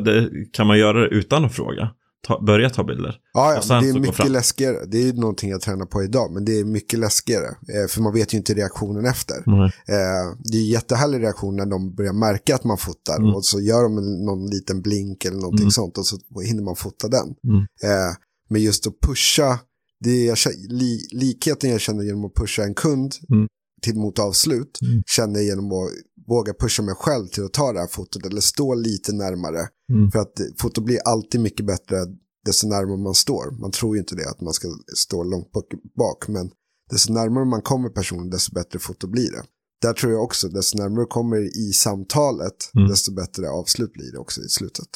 kan 0.53 0.67
man 0.67 0.77
göra 0.79 1.07
utan 1.07 1.45
att 1.45 1.53
fråga. 1.55 1.89
Ta, 2.27 2.41
börja 2.41 2.69
ta 2.69 2.83
bilder. 2.83 3.15
Ja, 3.33 3.53
ja 3.69 3.79
det 3.81 3.89
är 3.89 3.99
mycket 3.99 4.31
läskigare. 4.31 4.77
Det 4.87 4.97
är 5.09 5.13
någonting 5.13 5.49
jag 5.49 5.61
tränar 5.61 5.85
på 5.85 6.03
idag, 6.03 6.31
men 6.33 6.45
det 6.45 6.59
är 6.59 6.65
mycket 6.65 6.99
läskigare. 6.99 7.45
Eh, 7.47 7.87
för 7.89 8.01
man 8.01 8.13
vet 8.13 8.33
ju 8.33 8.37
inte 8.37 8.53
reaktionen 8.53 9.05
efter. 9.05 9.35
Eh, 9.35 10.37
det 10.51 10.57
är 10.57 10.65
jättehärlig 10.71 11.21
reaktion 11.21 11.55
när 11.55 11.65
de 11.65 11.95
börjar 11.95 12.13
märka 12.13 12.55
att 12.55 12.63
man 12.63 12.77
fotar 12.77 13.17
Mm. 13.17 13.35
och 13.35 13.45
så 13.45 13.59
gör 13.61 13.83
de 13.83 13.95
någon 14.25 14.49
liten 14.49 14.81
blink 14.81 15.25
eller 15.25 15.37
någonting 15.37 15.63
Mm. 15.63 15.71
sånt 15.71 15.97
och 15.97 16.05
så 16.05 16.17
hinner 16.45 16.63
man 16.63 16.75
fota 16.75 17.07
den. 17.07 17.27
Mm. 17.47 17.59
Eh, 17.83 18.13
men 18.49 18.61
just 18.61 18.87
att 18.87 18.99
pusha, 19.01 19.59
det 20.03 20.25
jag, 20.25 20.37
li, 20.69 21.07
likheten 21.11 21.69
jag 21.69 21.81
känner 21.81 22.03
genom 22.03 22.25
att 22.25 22.33
pusha 22.35 22.63
en 22.63 22.73
kund 22.73 23.15
Mm. 23.31 23.47
till 23.81 23.95
mot 23.95 24.19
avslut 24.19 24.79
Mm. 24.81 25.03
känner 25.05 25.35
jag 25.35 25.45
genom 25.45 25.65
att 25.71 25.89
våga 26.27 26.53
pusha 26.53 26.83
mig 26.83 26.95
själv 26.95 27.27
till 27.27 27.43
att 27.43 27.53
ta 27.53 27.73
det 27.73 27.79
här 27.79 27.87
fotot 27.87 28.25
eller 28.25 28.41
stå 28.41 28.73
lite 28.75 29.13
närmare. 29.13 29.67
Mm. 29.93 30.11
För 30.11 30.19
att 30.19 30.33
foto 30.57 30.81
blir 30.81 30.99
alltid 31.05 31.41
mycket 31.41 31.65
bättre 31.65 31.97
desto 32.45 32.67
närmare 32.67 32.97
man 32.97 33.15
står. 33.15 33.59
Man 33.61 33.71
tror 33.71 33.95
ju 33.95 33.99
inte 33.99 34.15
det 34.15 34.29
att 34.29 34.41
man 34.41 34.53
ska 34.53 34.67
stå 34.95 35.23
långt 35.23 35.51
bak, 35.51 35.65
bak 35.97 36.27
men 36.27 36.51
desto 36.91 37.13
närmare 37.13 37.45
man 37.45 37.61
kommer 37.61 37.89
personen 37.89 38.29
desto 38.29 38.53
bättre 38.53 38.79
foto 38.79 39.07
blir 39.07 39.31
det. 39.31 39.43
Där 39.81 39.93
tror 39.93 40.11
jag 40.11 40.23
också, 40.23 40.47
desto 40.49 40.77
närmare 40.77 41.01
du 41.03 41.07
kommer 41.07 41.37
i 41.67 41.73
samtalet 41.73 42.71
Mm. 42.77 42.89
desto 42.89 43.13
bättre 43.13 43.49
avslut 43.49 43.93
blir 43.93 44.11
det 44.11 44.17
också 44.17 44.41
i 44.41 44.49
slutet. 44.49 44.89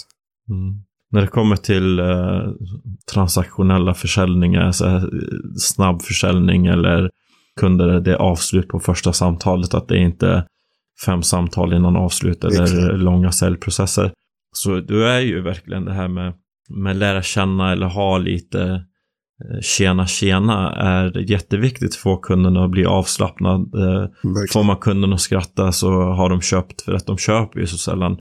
Mm. 0.49 0.83
När 1.11 1.21
det 1.21 1.27
kommer 1.27 1.55
till 1.55 1.99
eh, 1.99 2.41
transaktionella 3.13 3.93
försäljningar, 3.93 4.71
så 4.71 4.87
här, 4.87 5.09
snabb 5.57 6.01
försäljning 6.01 6.65
eller 6.65 7.09
kunder, 7.59 7.99
det 7.99 8.11
är 8.11 8.15
avslut 8.15 8.67
på 8.67 8.79
första 8.79 9.13
samtalet, 9.13 9.73
att 9.73 9.87
det 9.87 9.95
är 9.95 10.01
inte 10.01 10.45
fem 11.05 11.23
samtal 11.23 11.73
innan 11.73 11.95
avslut 11.95 12.43
eller 12.43 12.63
Exakt. 12.63 12.93
långa 12.93 13.31
säljprocesser. 13.31 14.11
Så 14.55 14.79
då 14.79 14.99
är 14.99 15.19
ju 15.19 15.41
verkligen 15.41 15.85
det 15.85 15.93
här 15.93 16.07
med, 16.07 16.33
med 16.69 16.95
lära 16.95 17.21
känna 17.21 17.71
eller 17.71 17.87
ha 17.87 18.17
lite 18.17 18.61
eh, 18.63 19.59
tjena 19.61 20.07
tjena 20.07 20.71
är 20.75 21.31
jätteviktigt 21.31 21.95
för 21.95 22.09
att 22.09 22.17
få 22.17 22.21
kunden 22.21 22.57
att 22.57 22.71
bli 22.71 22.85
avslappnad. 22.85 23.61
Eh, 23.61 24.09
Får 24.21 24.39
Verkligen. 24.41 24.67
man 24.67 24.77
kunden 24.77 25.13
att 25.13 25.21
skratta 25.21 25.71
så 25.71 25.91
har 25.91 26.29
de 26.29 26.41
köpt 26.41 26.81
för 26.81 26.93
att 26.93 27.07
de 27.07 27.17
köper 27.17 27.59
ju 27.59 27.67
så 27.67 27.77
sällan 27.77 28.17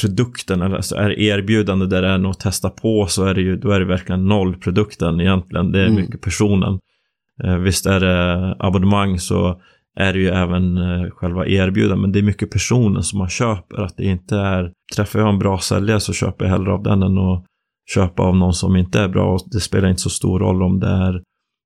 produkten 0.00 0.62
eller 0.62 0.80
så 0.80 0.96
är 0.96 1.18
erbjudande 1.18 1.86
där 1.86 2.02
det 2.02 2.08
är 2.08 2.18
något 2.18 2.36
att 2.36 2.40
testa 2.40 2.70
på 2.70 3.06
så 3.06 3.24
är 3.24 3.34
det 3.34 3.40
ju 3.40 3.56
då 3.56 3.70
är 3.70 3.80
det 3.80 3.86
verkligen 3.86 4.26
noll 4.26 4.56
produkten 4.56 5.20
egentligen. 5.20 5.72
Det 5.72 5.80
är 5.80 5.86
Mm. 5.86 5.96
mycket 6.00 6.20
personen. 6.22 6.78
Eh, 7.44 7.56
visst 7.56 7.86
är 7.86 8.00
det 8.00 8.56
abonnemang 8.58 9.18
så 9.18 9.60
är 9.96 10.12
det 10.12 10.18
ju 10.18 10.28
även 10.28 10.76
eh, 10.76 11.10
själva 11.10 11.46
erbjudandet 11.46 11.98
men 12.02 12.12
det 12.12 12.18
är 12.18 12.22
mycket 12.22 12.50
personen 12.50 13.02
som 13.02 13.18
man 13.18 13.28
köper. 13.28 13.82
Att 13.82 13.96
det 13.96 14.04
inte 14.04 14.36
är 14.36 14.72
träffar 14.96 15.18
jag 15.18 15.28
en 15.28 15.38
bra 15.38 15.58
säljare 15.58 16.00
så 16.00 16.12
köper 16.12 16.44
jag 16.44 16.52
hellre 16.52 16.72
av 16.72 16.82
den 16.82 17.02
än 17.02 17.18
att 17.18 17.44
köpa 17.94 18.22
av 18.22 18.36
någon 18.36 18.54
som 18.54 18.76
inte 18.76 19.00
är 19.00 19.08
bra. 19.08 19.34
Och 19.34 19.40
det 19.52 19.60
spelar 19.60 19.88
inte 19.88 20.02
så 20.02 20.10
stor 20.10 20.38
roll 20.38 20.62
om 20.62 20.80
det 20.80 20.86
är 20.88 21.22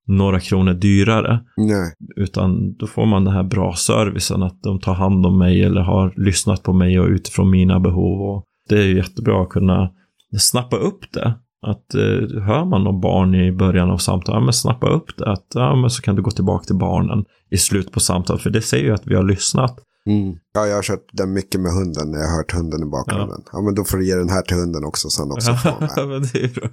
några 0.06 0.40
kronor 0.40 0.72
dyrare. 0.72 1.40
Nej, 1.56 1.94
Utan 2.16 2.74
då 2.76 2.86
får 2.86 3.06
man 3.06 3.24
den 3.24 3.34
här 3.34 3.42
bra 3.42 3.74
servicen 3.74 4.42
att 4.42 4.62
de 4.62 4.80
tar 4.80 4.94
hand 4.94 5.26
om 5.26 5.38
mig 5.38 5.64
eller 5.64 5.80
har 5.80 6.14
lyssnat 6.16 6.62
på 6.62 6.72
mig 6.72 7.00
och 7.00 7.08
utifrån 7.08 7.50
mina 7.50 7.80
behov. 7.80 8.20
Och 8.22 8.44
det 8.68 8.78
är 8.78 8.82
ju 8.82 8.96
jättebra 8.96 9.42
att 9.42 9.48
kunna 9.48 9.90
snappa 10.38 10.76
upp 10.76 11.12
det. 11.12 11.34
Att 11.66 11.94
eh, 11.94 12.42
hör 12.46 12.64
man 12.64 12.84
någon 12.84 13.00
barn 13.00 13.34
i 13.34 13.52
början 13.52 13.90
av 13.90 13.98
samtalet, 13.98 14.36
ja, 14.36 14.44
men 14.44 14.52
snappa 14.52 14.88
upp 14.88 15.16
det. 15.18 15.32
Att, 15.32 15.46
ja, 15.54 15.76
men 15.76 15.90
så 15.90 16.02
kan 16.02 16.16
du 16.16 16.22
gå 16.22 16.30
tillbaka 16.30 16.64
till 16.64 16.76
barnen 16.76 17.24
i 17.50 17.56
slut 17.56 17.92
på 17.92 18.00
samtalet. 18.00 18.42
För 18.42 18.50
det 18.50 18.62
säger 18.62 18.84
ju 18.84 18.94
att 18.94 19.06
vi 19.06 19.14
har 19.14 19.22
lyssnat. 19.22 19.78
Mm. 20.06 20.34
Ja, 20.54 20.66
jag 20.66 20.74
har 20.74 20.82
kört 20.82 21.06
den 21.12 21.32
mycket 21.32 21.60
med 21.60 21.72
hunden 21.72 22.10
när 22.10 22.18
jag 22.18 22.28
har 22.28 22.36
hört 22.36 22.52
hunden 22.52 22.82
i 22.82 22.86
bakgrunden. 22.86 23.42
Ja. 23.44 23.50
ja, 23.52 23.60
men 23.60 23.74
då 23.74 23.84
får 23.84 23.98
du 23.98 24.06
ge 24.06 24.14
den 24.14 24.28
här 24.28 24.42
till 24.42 24.56
hunden 24.56 24.84
också 24.84 25.08
så 25.08 25.22
han 25.22 25.32
också 25.32 25.54
får 25.54 25.70
Ja, 25.96 26.06
men 26.06 26.22
det 26.32 26.44
är 26.44 26.48
bra. 26.48 26.68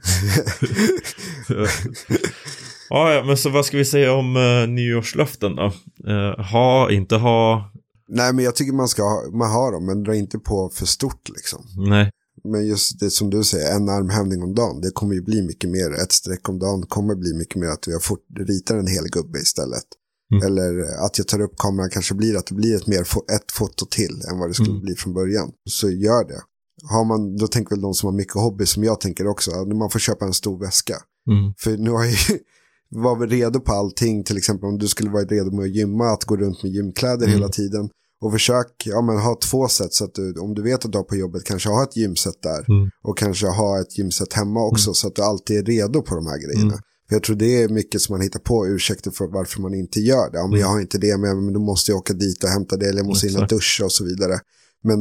ja, 2.90 3.14
ja, 3.14 3.24
men 3.24 3.38
så 3.38 3.50
vad 3.50 3.66
ska 3.66 3.78
vi 3.78 3.86
säga 3.86 4.14
om 4.14 4.36
uh, 4.36 4.68
nyårslöften 4.68 5.56
då? 5.56 5.74
Uh, 6.08 6.46
ha, 6.52 6.92
inte 6.92 7.16
ha? 7.16 7.72
Nej, 8.10 8.34
men 8.34 8.46
jag 8.46 8.56
tycker 8.56 8.74
man 8.74 8.88
ska 8.88 9.04
ha, 9.04 9.32
man 9.32 9.52
har 9.52 9.72
dem, 9.72 9.86
men 9.86 10.04
dra 10.04 10.16
inte 10.16 10.40
på 10.40 10.70
för 10.70 10.86
stort 10.86 11.30
liksom. 11.30 11.66
Nej. 11.90 12.12
Men 12.44 12.68
just 12.68 13.00
det 13.00 13.10
som 13.10 13.30
du 13.30 13.44
säger, 13.44 13.76
en 13.76 13.90
armhävning 13.90 14.44
om 14.44 14.56
dagen, 14.56 14.82
det 14.82 14.92
kommer 14.92 15.14
ju 15.14 15.22
bli 15.22 15.42
mycket 15.42 15.70
mer. 15.70 15.94
Ett 16.04 16.12
streck 16.12 16.50
om 16.50 16.60
dagen 16.60 16.82
kommer 16.82 17.16
bli 17.16 17.34
mycket 17.34 17.56
mer 17.56 17.68
att 17.68 17.88
vi 17.88 17.94
har 17.94 18.00
fort, 18.00 18.26
ritar 18.40 18.78
en 18.78 18.88
hel 18.88 19.04
gubbe 19.12 19.40
istället. 19.40 19.84
Mm. 20.34 20.48
Eller 20.48 21.04
att 21.06 21.18
jag 21.18 21.28
tar 21.28 21.42
upp 21.42 21.58
kameran 21.58 21.90
kanske 21.90 22.16
blir 22.16 22.38
att 22.38 22.46
det 22.46 22.56
blir 22.56 22.76
ett, 22.76 22.88
mer, 22.88 23.02
ett 23.36 23.52
foto 23.52 23.86
till 23.86 24.22
än 24.32 24.40
vad 24.40 24.50
det 24.50 24.54
skulle 24.54 24.70
mm. 24.70 24.82
bli 24.82 24.96
från 24.96 25.14
början. 25.14 25.52
Så 25.70 25.90
gör 25.90 26.28
det. 26.28 26.42
Har 26.84 27.06
man, 27.06 27.38
då 27.38 27.48
tänker 27.48 27.70
väl 27.76 27.82
de 27.82 27.94
som 27.94 28.08
har 28.08 28.14
mycket 28.14 28.34
hobby 28.34 28.66
som 28.66 28.84
jag 28.84 29.02
tänker 29.02 29.28
också, 29.28 29.52
man 29.52 29.90
får 29.90 30.00
köpa 30.00 30.26
en 30.26 30.34
stor 30.34 30.60
väska. 30.60 30.96
Mm. 31.32 31.54
För 31.58 31.78
nu 31.78 31.90
har 31.90 32.06
jag 32.06 32.14
var 32.90 33.16
vi 33.16 33.26
redo 33.26 33.60
på 33.60 33.74
allting, 33.74 34.24
till 34.24 34.38
exempel 34.38 34.70
om 34.70 34.78
du 34.78 34.88
skulle 34.88 35.10
vara 35.10 35.24
redo 35.24 35.52
med 35.52 35.66
att 35.66 35.76
gymma, 35.76 36.10
att 36.12 36.24
gå 36.24 36.38
runt 36.38 36.64
med 36.64 36.72
gymkläder 36.72 37.28
mm. 37.28 37.30
hela 37.30 37.50
tiden. 37.50 37.90
Och 38.22 38.32
försök 38.32 38.84
ja, 38.86 39.02
men 39.02 39.18
ha 39.18 39.40
två 39.44 39.68
sätt 39.68 39.94
så 39.94 40.04
att 40.04 40.14
du, 40.14 40.34
om 40.34 40.54
du 40.54 40.62
vet 40.62 40.86
att 40.86 40.92
du 40.92 40.98
har 40.98 41.06
på 41.06 41.16
jobbet, 41.16 41.44
kanske 41.44 41.70
ha 41.70 41.84
ett 41.84 41.96
gymset 41.96 42.42
där. 42.44 42.66
Mm. 42.70 42.90
Och 43.04 43.18
kanske 43.18 43.48
ha 43.48 43.82
ett 43.82 43.98
gymset 43.98 44.34
hemma 44.34 44.66
också 44.66 44.90
mm. 44.90 44.94
så 44.94 45.08
att 45.08 45.16
du 45.16 45.22
alltid 45.22 45.58
är 45.58 45.64
redo 45.64 46.02
på 46.02 46.16
de 46.16 46.26
här 46.28 46.38
grejerna. 46.38 46.74
Mm. 46.74 46.84
För 47.10 47.16
jag 47.16 47.24
tror 47.24 47.36
det 47.36 47.62
är 47.64 47.70
mycket 47.70 48.02
som 48.02 48.14
man 48.14 48.22
hittar 48.22 48.40
på 48.40 48.68
ursäkter 48.68 49.12
för 49.12 49.28
varför 49.28 49.62
man 49.62 49.74
inte 49.74 50.00
gör 50.00 50.32
det. 50.32 50.38
Ja, 50.38 50.48
men 50.48 50.60
jag 50.60 50.68
har 50.68 50.82
inte 50.82 50.98
det 50.98 51.18
med 51.18 51.38
men 51.38 51.54
då 51.54 51.60
måste 51.60 51.92
jag 51.92 51.98
åka 51.98 52.14
dit 52.14 52.44
och 52.44 52.50
hämta 52.50 52.78
det 52.78 52.86
eller 52.86 53.00
jag 53.00 53.08
måste 53.08 53.28
in 53.28 53.38
och 53.38 53.48
duscha 53.48 53.86
och 53.86 53.92
så 53.92 54.04
vidare. 54.06 54.40
Men 54.84 55.00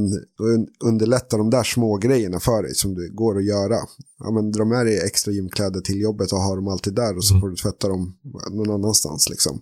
underlätta 0.85 1.37
de 1.37 1.51
där 1.51 1.63
små 1.63 1.97
grejerna 1.97 2.41
för 2.41 2.63
dig 2.63 2.75
som 2.75 2.95
det 2.95 3.09
går 3.09 3.39
att 3.39 3.47
göra. 3.47 3.77
Ja, 4.19 4.31
men 4.31 4.51
dra 4.51 4.65
med 4.65 4.87
dig 4.87 4.97
extra 5.07 5.33
gymkläder 5.33 5.81
till 5.81 6.01
jobbet 6.01 6.33
och 6.33 6.39
ha 6.39 6.57
dem 6.57 6.69
alltid 6.69 6.95
där 6.95 7.17
och 7.17 7.25
så 7.25 7.35
mm. 7.35 7.41
får 7.41 7.49
du 7.49 7.57
tvätta 7.57 7.89
dem 7.89 8.19
någon 8.51 8.75
annanstans 8.75 9.29
liksom. 9.31 9.61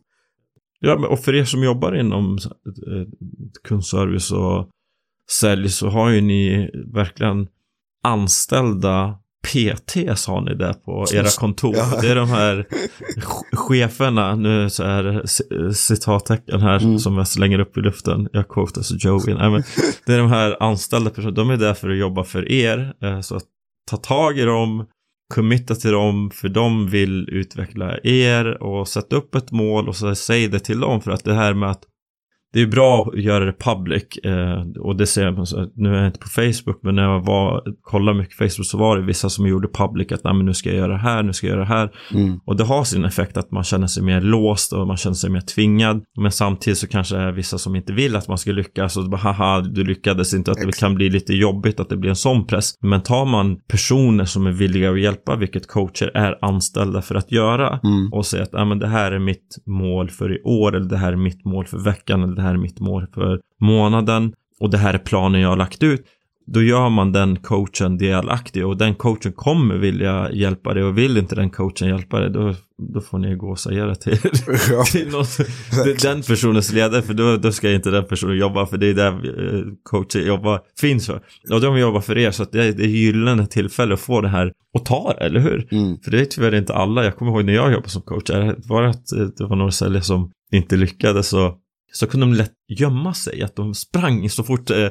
Ja, 0.80 0.98
men 0.98 1.10
och 1.10 1.18
för 1.18 1.34
er 1.34 1.44
som 1.44 1.62
jobbar 1.62 2.00
inom 2.00 2.38
eh, 2.66 3.08
kundservice 3.64 4.32
och 4.32 4.68
sälj 5.40 5.70
så 5.70 5.88
har 5.88 6.10
ju 6.10 6.20
ni 6.20 6.70
verkligen 6.94 7.48
anställda 8.02 9.18
PTs 9.46 10.26
har 10.26 10.40
ni 10.40 10.54
där 10.54 10.72
på 10.72 11.06
era 11.14 11.28
kontor. 11.38 11.76
Ja. 11.76 11.98
Det 12.00 12.08
är 12.08 12.14
de 12.14 12.28
här 12.28 12.66
cheferna, 13.52 14.34
nu 14.34 14.70
så 14.70 14.82
är 14.82 15.02
det 15.02 15.74
citattecken 15.74 16.60
här 16.60 16.82
mm. 16.82 16.98
som 16.98 17.16
jag 17.16 17.28
slänger 17.28 17.58
upp 17.58 17.76
i 17.76 17.80
luften. 17.80 18.28
Jag 18.32 18.48
quotar 18.48 18.82
så 18.82 18.96
Joey. 18.98 19.34
Nej, 19.34 19.50
men 19.50 19.62
det 20.06 20.12
är 20.12 20.18
de 20.18 20.28
här 20.28 20.62
anställda 20.62 21.10
personerna, 21.10 21.36
de 21.36 21.50
är 21.50 21.56
där 21.56 21.74
för 21.74 21.90
att 21.90 21.98
jobba 21.98 22.24
för 22.24 22.52
er. 22.52 22.94
Eh, 23.02 23.20
så 23.20 23.36
att 23.36 23.44
ta 23.90 23.96
tag 23.96 24.38
i 24.38 24.42
dem, 24.42 24.86
committa 25.34 25.74
till 25.74 25.92
dem, 25.92 26.30
för 26.34 26.48
de 26.48 26.88
vill 26.88 27.28
utveckla 27.28 27.98
er 28.04 28.62
och 28.62 28.88
sätta 28.88 29.16
upp 29.16 29.34
ett 29.34 29.50
mål 29.52 29.88
och 29.88 29.96
så 29.96 30.14
säg 30.14 30.48
det 30.48 30.58
till 30.58 30.80
dem. 30.80 31.00
För 31.00 31.10
att 31.10 31.24
det 31.24 31.34
här 31.34 31.54
med 31.54 31.70
att 31.70 31.82
det 32.56 32.62
är 32.62 32.66
bra 32.66 33.10
att 33.12 33.22
göra 33.22 33.44
det 33.44 33.52
public 33.52 34.16
eh, 34.24 34.80
och 34.80 34.96
det 34.96 35.06
ser 35.06 35.30
man, 35.30 35.46
nu 35.74 35.94
är 35.94 35.98
jag 35.98 36.06
inte 36.06 36.18
på 36.18 36.28
Facebook 36.28 36.78
men 36.82 36.94
när 36.94 37.02
jag 37.02 37.20
var, 37.20 37.62
kollade 37.82 38.18
mycket 38.18 38.36
Facebook 38.36 38.66
så 38.66 38.78
var 38.78 38.96
det 38.96 39.02
vissa 39.02 39.30
som 39.30 39.46
gjorde 39.46 39.68
public 39.68 40.12
att 40.12 40.24
Nej, 40.24 40.34
men 40.34 40.46
nu 40.46 40.54
ska 40.54 40.68
jag 40.68 40.78
göra 40.78 40.92
det 40.92 40.98
här, 40.98 41.22
nu 41.22 41.32
ska 41.32 41.46
jag 41.46 41.54
göra 41.54 41.64
det 41.64 41.74
här. 41.74 41.90
Mm. 42.14 42.40
Och 42.44 42.56
det 42.56 42.64
har 42.64 42.84
sin 42.84 43.04
effekt 43.04 43.36
att 43.36 43.50
man 43.50 43.64
känner 43.64 43.86
sig 43.86 44.02
mer 44.02 44.20
låst 44.20 44.72
och 44.72 44.86
man 44.86 44.96
känner 44.96 45.14
sig 45.14 45.30
mer 45.30 45.40
tvingad. 45.40 46.04
Men 46.20 46.32
samtidigt 46.32 46.78
så 46.78 46.86
kanske 46.86 47.16
det 47.16 47.22
är 47.22 47.32
vissa 47.32 47.58
som 47.58 47.76
inte 47.76 47.92
vill 47.92 48.16
att 48.16 48.28
man 48.28 48.38
ska 48.38 48.52
lyckas 48.52 48.96
och 48.96 49.10
bara 49.10 49.20
haha 49.20 49.60
du 49.60 49.84
lyckades 49.84 50.34
inte, 50.34 50.50
att 50.50 50.60
det 50.66 50.78
kan 50.78 50.94
bli 50.94 51.10
lite 51.10 51.34
jobbigt 51.34 51.80
att 51.80 51.88
det 51.88 51.96
blir 51.96 52.10
en 52.10 52.16
sån 52.16 52.46
press. 52.46 52.74
Men 52.80 53.02
tar 53.02 53.24
man 53.24 53.56
personer 53.68 54.24
som 54.24 54.46
är 54.46 54.52
villiga 54.52 54.90
att 54.90 55.00
hjälpa, 55.00 55.36
vilket 55.36 55.66
coacher 55.68 56.10
är 56.14 56.38
anställda 56.44 57.02
för 57.02 57.14
att 57.14 57.32
göra 57.32 57.80
mm. 57.84 58.12
och 58.12 58.26
säga 58.26 58.42
att 58.42 58.52
Nej, 58.52 58.64
men 58.64 58.78
det 58.78 58.88
här 58.88 59.12
är 59.12 59.18
mitt 59.18 59.56
mål 59.66 60.10
för 60.10 60.36
i 60.36 60.42
år 60.42 60.76
eller 60.76 60.88
det 60.88 60.96
här 60.96 61.12
är 61.12 61.16
mitt 61.16 61.44
mål 61.44 61.66
för 61.66 61.78
veckan 61.78 62.22
eller 62.22 62.36
det 62.36 62.42
här 62.42 62.45
är 62.54 62.58
mitt 62.58 62.80
mål 62.80 63.06
för 63.14 63.40
månaden 63.60 64.32
och 64.60 64.70
det 64.70 64.78
här 64.78 64.94
är 64.94 64.98
planen 64.98 65.40
jag 65.40 65.48
har 65.48 65.56
lagt 65.56 65.82
ut. 65.82 66.06
Då 66.48 66.62
gör 66.62 66.88
man 66.88 67.12
den 67.12 67.36
coachen 67.36 67.98
delaktig 67.98 68.66
och 68.66 68.76
den 68.76 68.94
coachen 68.94 69.32
kommer 69.32 69.74
vilja 69.74 70.32
hjälpa 70.32 70.74
dig 70.74 70.82
och 70.82 70.98
vill 70.98 71.16
inte 71.16 71.34
den 71.34 71.50
coachen 71.50 71.88
hjälpa 71.88 72.20
dig 72.20 72.30
då, 72.30 72.54
då 72.92 73.00
får 73.00 73.18
ni 73.18 73.36
gå 73.36 73.50
och 73.50 73.58
säga 73.58 73.86
det 73.86 73.94
till, 73.94 74.18
ja, 74.70 74.84
till 74.92 75.08
någon, 75.08 75.24
den 76.02 76.22
personens 76.22 76.72
ledare 76.72 77.02
för 77.02 77.14
då, 77.14 77.36
då 77.36 77.52
ska 77.52 77.72
inte 77.72 77.90
den 77.90 78.04
personen 78.04 78.36
jobba 78.36 78.66
för 78.66 78.76
det 78.78 78.86
är 78.86 78.94
där 78.94 79.12
eh, 79.12 79.62
coachen 79.82 80.26
jobbar, 80.26 80.60
finns 80.80 81.06
för. 81.06 81.20
Och 81.50 81.60
de 81.60 81.78
jobbar 81.78 82.00
för 82.00 82.18
er 82.18 82.30
så 82.30 82.42
att 82.42 82.52
det 82.52 82.64
är, 82.64 82.72
det 82.72 82.82
är 82.82 82.88
gyllene 82.88 83.46
tillfälle 83.46 83.94
att 83.94 84.00
få 84.00 84.20
det 84.20 84.28
här 84.28 84.52
och 84.74 84.84
ta 84.84 85.14
det, 85.18 85.24
eller 85.24 85.40
hur? 85.40 85.68
Mm. 85.70 85.98
För 86.04 86.10
det 86.10 86.20
är 86.20 86.24
tyvärr 86.24 86.54
inte 86.54 86.74
alla, 86.74 87.04
jag 87.04 87.16
kommer 87.16 87.32
ihåg 87.32 87.44
när 87.44 87.52
jag 87.52 87.72
jobbade 87.72 87.88
som 87.88 88.02
coach, 88.02 88.30
var 88.56 88.82
det 88.82 88.88
att 88.88 89.36
det 89.36 89.46
var 89.46 89.56
några 89.56 89.70
säljare 89.70 90.02
som 90.02 90.30
inte 90.52 90.76
lyckades 90.76 91.28
så 91.28 91.58
så 91.96 92.06
kunde 92.06 92.26
de 92.26 92.34
lätt 92.34 92.52
gömma 92.68 93.14
sig. 93.14 93.42
Att 93.42 93.56
de 93.56 93.74
sprang 93.74 94.30
så 94.30 94.42
fort 94.42 94.70
eh, 94.70 94.88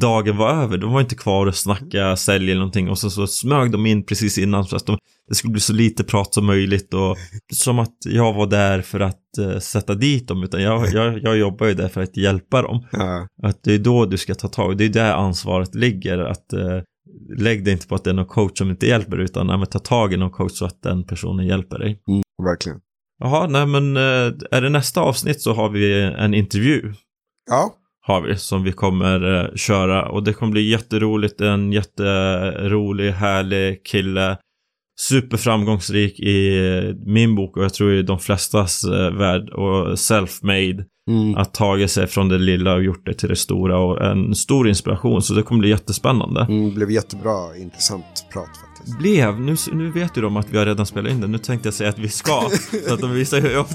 dagen 0.00 0.36
var 0.36 0.50
över. 0.50 0.78
De 0.78 0.92
var 0.92 1.00
inte 1.00 1.14
kvar 1.14 1.46
och 1.46 1.54
snacka 1.54 2.16
sälj 2.16 2.50
eller 2.50 2.60
någonting. 2.60 2.88
Och 2.88 2.98
så, 2.98 3.10
så 3.10 3.26
smög 3.26 3.70
de 3.70 3.86
in 3.86 4.06
precis 4.06 4.38
innan 4.38 4.64
så 4.64 4.76
att 4.76 4.86
de, 4.86 4.98
det 5.28 5.34
skulle 5.34 5.52
bli 5.52 5.60
så 5.60 5.72
lite 5.72 6.04
prat 6.04 6.34
som 6.34 6.46
möjligt. 6.46 6.94
Och 6.94 7.16
som 7.52 7.78
att 7.78 7.96
jag 8.04 8.32
var 8.32 8.46
där 8.46 8.82
för 8.82 9.00
att 9.00 9.38
eh, 9.38 9.58
sätta 9.58 9.94
dit 9.94 10.28
dem. 10.28 10.42
Utan 10.42 10.62
jag, 10.62 10.88
jag, 10.92 11.22
jag 11.22 11.38
jobbar 11.38 11.66
ju 11.66 11.74
där 11.74 11.88
för 11.88 12.00
att 12.00 12.16
hjälpa 12.16 12.62
dem. 12.62 12.86
Ja. 12.92 13.26
Att 13.42 13.62
det 13.62 13.74
är 13.74 13.78
då 13.78 14.06
du 14.06 14.18
ska 14.18 14.34
ta 14.34 14.48
tag. 14.48 14.76
Det 14.76 14.84
är 14.84 14.88
där 14.88 15.12
ansvaret 15.12 15.74
ligger. 15.74 16.18
Att 16.18 16.52
eh, 16.52 16.80
lägg 17.38 17.64
det 17.64 17.72
inte 17.72 17.86
på 17.86 17.94
att 17.94 18.04
det 18.04 18.10
är 18.10 18.14
någon 18.14 18.26
coach 18.26 18.58
som 18.58 18.70
inte 18.70 18.86
hjälper 18.86 19.18
utan 19.18 19.46
nej, 19.46 19.66
ta 19.66 19.78
tag 19.78 20.12
i 20.12 20.16
någon 20.16 20.30
coach 20.30 20.52
så 20.52 20.64
att 20.64 20.82
den 20.82 21.04
personen 21.04 21.46
hjälper 21.46 21.78
dig. 21.78 22.02
Mm, 22.08 22.22
verkligen. 22.42 22.80
Jaha, 23.18 23.46
nej 23.46 23.66
men 23.66 23.96
eh, 23.96 24.32
är 24.50 24.60
det 24.60 24.68
nästa 24.68 25.00
avsnitt 25.00 25.40
så 25.40 25.52
har 25.52 25.68
vi 25.68 26.02
en 26.02 26.34
intervju. 26.34 26.92
Ja. 27.50 27.74
Har 28.00 28.20
vi, 28.20 28.36
som 28.36 28.62
vi 28.62 28.72
kommer 28.72 29.24
uh, 29.24 29.54
köra. 29.54 30.08
Och 30.08 30.22
det 30.22 30.32
kommer 30.32 30.52
bli 30.52 30.70
jätteroligt. 30.70 31.40
En 31.40 31.72
jätterolig, 31.72 33.10
härlig 33.10 33.84
kille. 33.84 34.38
Superframgångsrik 35.00 36.20
i 36.20 36.58
uh, 36.58 36.94
min 37.06 37.34
bok 37.34 37.56
och 37.56 37.64
jag 37.64 37.74
tror 37.74 37.92
i 37.92 38.02
de 38.02 38.18
flestas 38.18 38.84
värld. 39.12 39.50
Och 39.50 39.98
self-made. 39.98 40.84
Mm. 41.10 41.36
Att 41.36 41.54
tagit 41.54 41.90
sig 41.90 42.06
från 42.06 42.28
det 42.28 42.38
lilla 42.38 42.74
och 42.74 42.82
gjort 42.82 43.06
det 43.06 43.14
till 43.14 43.28
det 43.28 43.36
stora. 43.36 43.78
Och 43.78 44.04
en 44.04 44.34
stor 44.34 44.68
inspiration. 44.68 45.22
Så 45.22 45.34
det 45.34 45.42
kommer 45.42 45.60
bli 45.60 45.68
jättespännande. 45.68 46.40
Mm, 46.40 46.68
det 46.68 46.74
blev 46.74 46.90
jättebra, 46.90 47.56
intressant 47.56 48.26
prat 48.32 48.67
blev, 48.98 49.40
nu, 49.40 49.56
nu 49.72 49.90
vet 49.90 50.16
ju 50.16 50.22
de 50.22 50.36
att 50.36 50.46
vi 50.50 50.58
har 50.58 50.66
redan 50.66 50.86
spelat 50.86 51.12
in 51.12 51.20
det, 51.20 51.26
nu 51.26 51.38
tänkte 51.38 51.66
jag 51.66 51.74
säga 51.74 51.90
att 51.90 51.98
vi 51.98 52.08
ska. 52.08 52.50
så 52.88 52.94
att 52.94 53.00
de 53.00 53.12
visar 53.12 53.40
hur 53.40 53.58
ofta... 53.58 53.74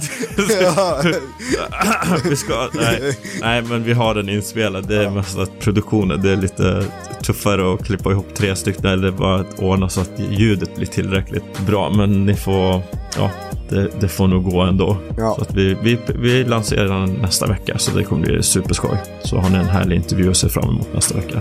vi 2.29 2.35
ska, 2.35 2.69
nej, 2.73 3.17
nej 3.41 3.61
men 3.61 3.83
vi 3.83 3.93
har 3.93 4.15
den 4.15 4.29
inspelad. 4.29 4.87
Det 4.87 5.05
är 5.05 5.09
mest 5.09 5.37
att 5.37 5.59
produktionen, 5.59 6.21
det 6.21 6.31
är 6.31 6.35
lite 6.35 6.85
tuffare 7.23 7.73
att 7.73 7.85
klippa 7.85 8.11
ihop 8.11 8.35
tre 8.35 8.55
stycken 8.55 8.85
eller 8.85 9.11
bara 9.11 9.39
att 9.39 9.59
ordna 9.59 9.89
så 9.89 10.01
att 10.01 10.11
ljudet 10.29 10.75
blir 10.75 10.87
tillräckligt 10.87 11.59
bra. 11.67 11.89
Men 11.89 12.25
ni 12.25 12.35
får, 12.35 12.81
ja, 13.17 13.31
det, 13.69 13.89
det 13.99 14.07
får 14.07 14.27
nog 14.27 14.43
gå 14.43 14.61
ändå. 14.61 14.97
Ja. 15.17 15.35
Så 15.35 15.41
att 15.41 15.53
vi, 15.53 15.77
vi, 15.83 15.99
vi 16.15 16.43
lanserar 16.43 16.99
den 16.99 17.13
nästa 17.13 17.47
vecka 17.47 17.77
så 17.77 17.97
det 17.97 18.03
kommer 18.03 18.25
bli 18.25 18.43
superskoj. 18.43 18.97
Så 19.23 19.37
har 19.37 19.49
ni 19.49 19.57
en 19.57 19.65
härlig 19.65 19.95
intervju 19.95 20.29
att 20.29 20.37
se 20.37 20.49
fram 20.49 20.69
emot 20.69 20.93
nästa 20.93 21.15
vecka. 21.15 21.39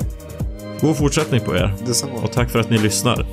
God 0.83 0.97
fortsättning 0.97 1.41
på 1.41 1.57
er. 1.57 1.75
Detsamma. 1.87 2.13
Och 2.13 2.33
tack 2.33 2.51
för 2.51 2.59
att 2.59 2.71
ni 2.71 2.79
lyssnar. 2.79 3.17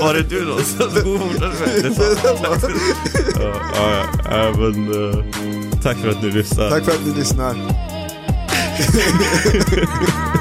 Var 0.00 0.14
är 0.14 0.26
du 0.28 0.44
någonstans? 0.44 0.94
God 0.94 1.20
fortsättning. 1.20 1.94
Ja, 3.40 3.54
ja, 3.74 4.04
ja, 4.30 4.52
men 4.58 4.94
uh, 4.94 5.24
tack 5.82 5.96
för 5.96 6.08
att 6.08 6.22
ni 6.22 6.30
lyssnar. 6.30 6.70
Tack 6.70 6.84
för 6.84 6.92
att 6.92 7.06
ni 7.06 7.14
lyssnar. 7.14 7.56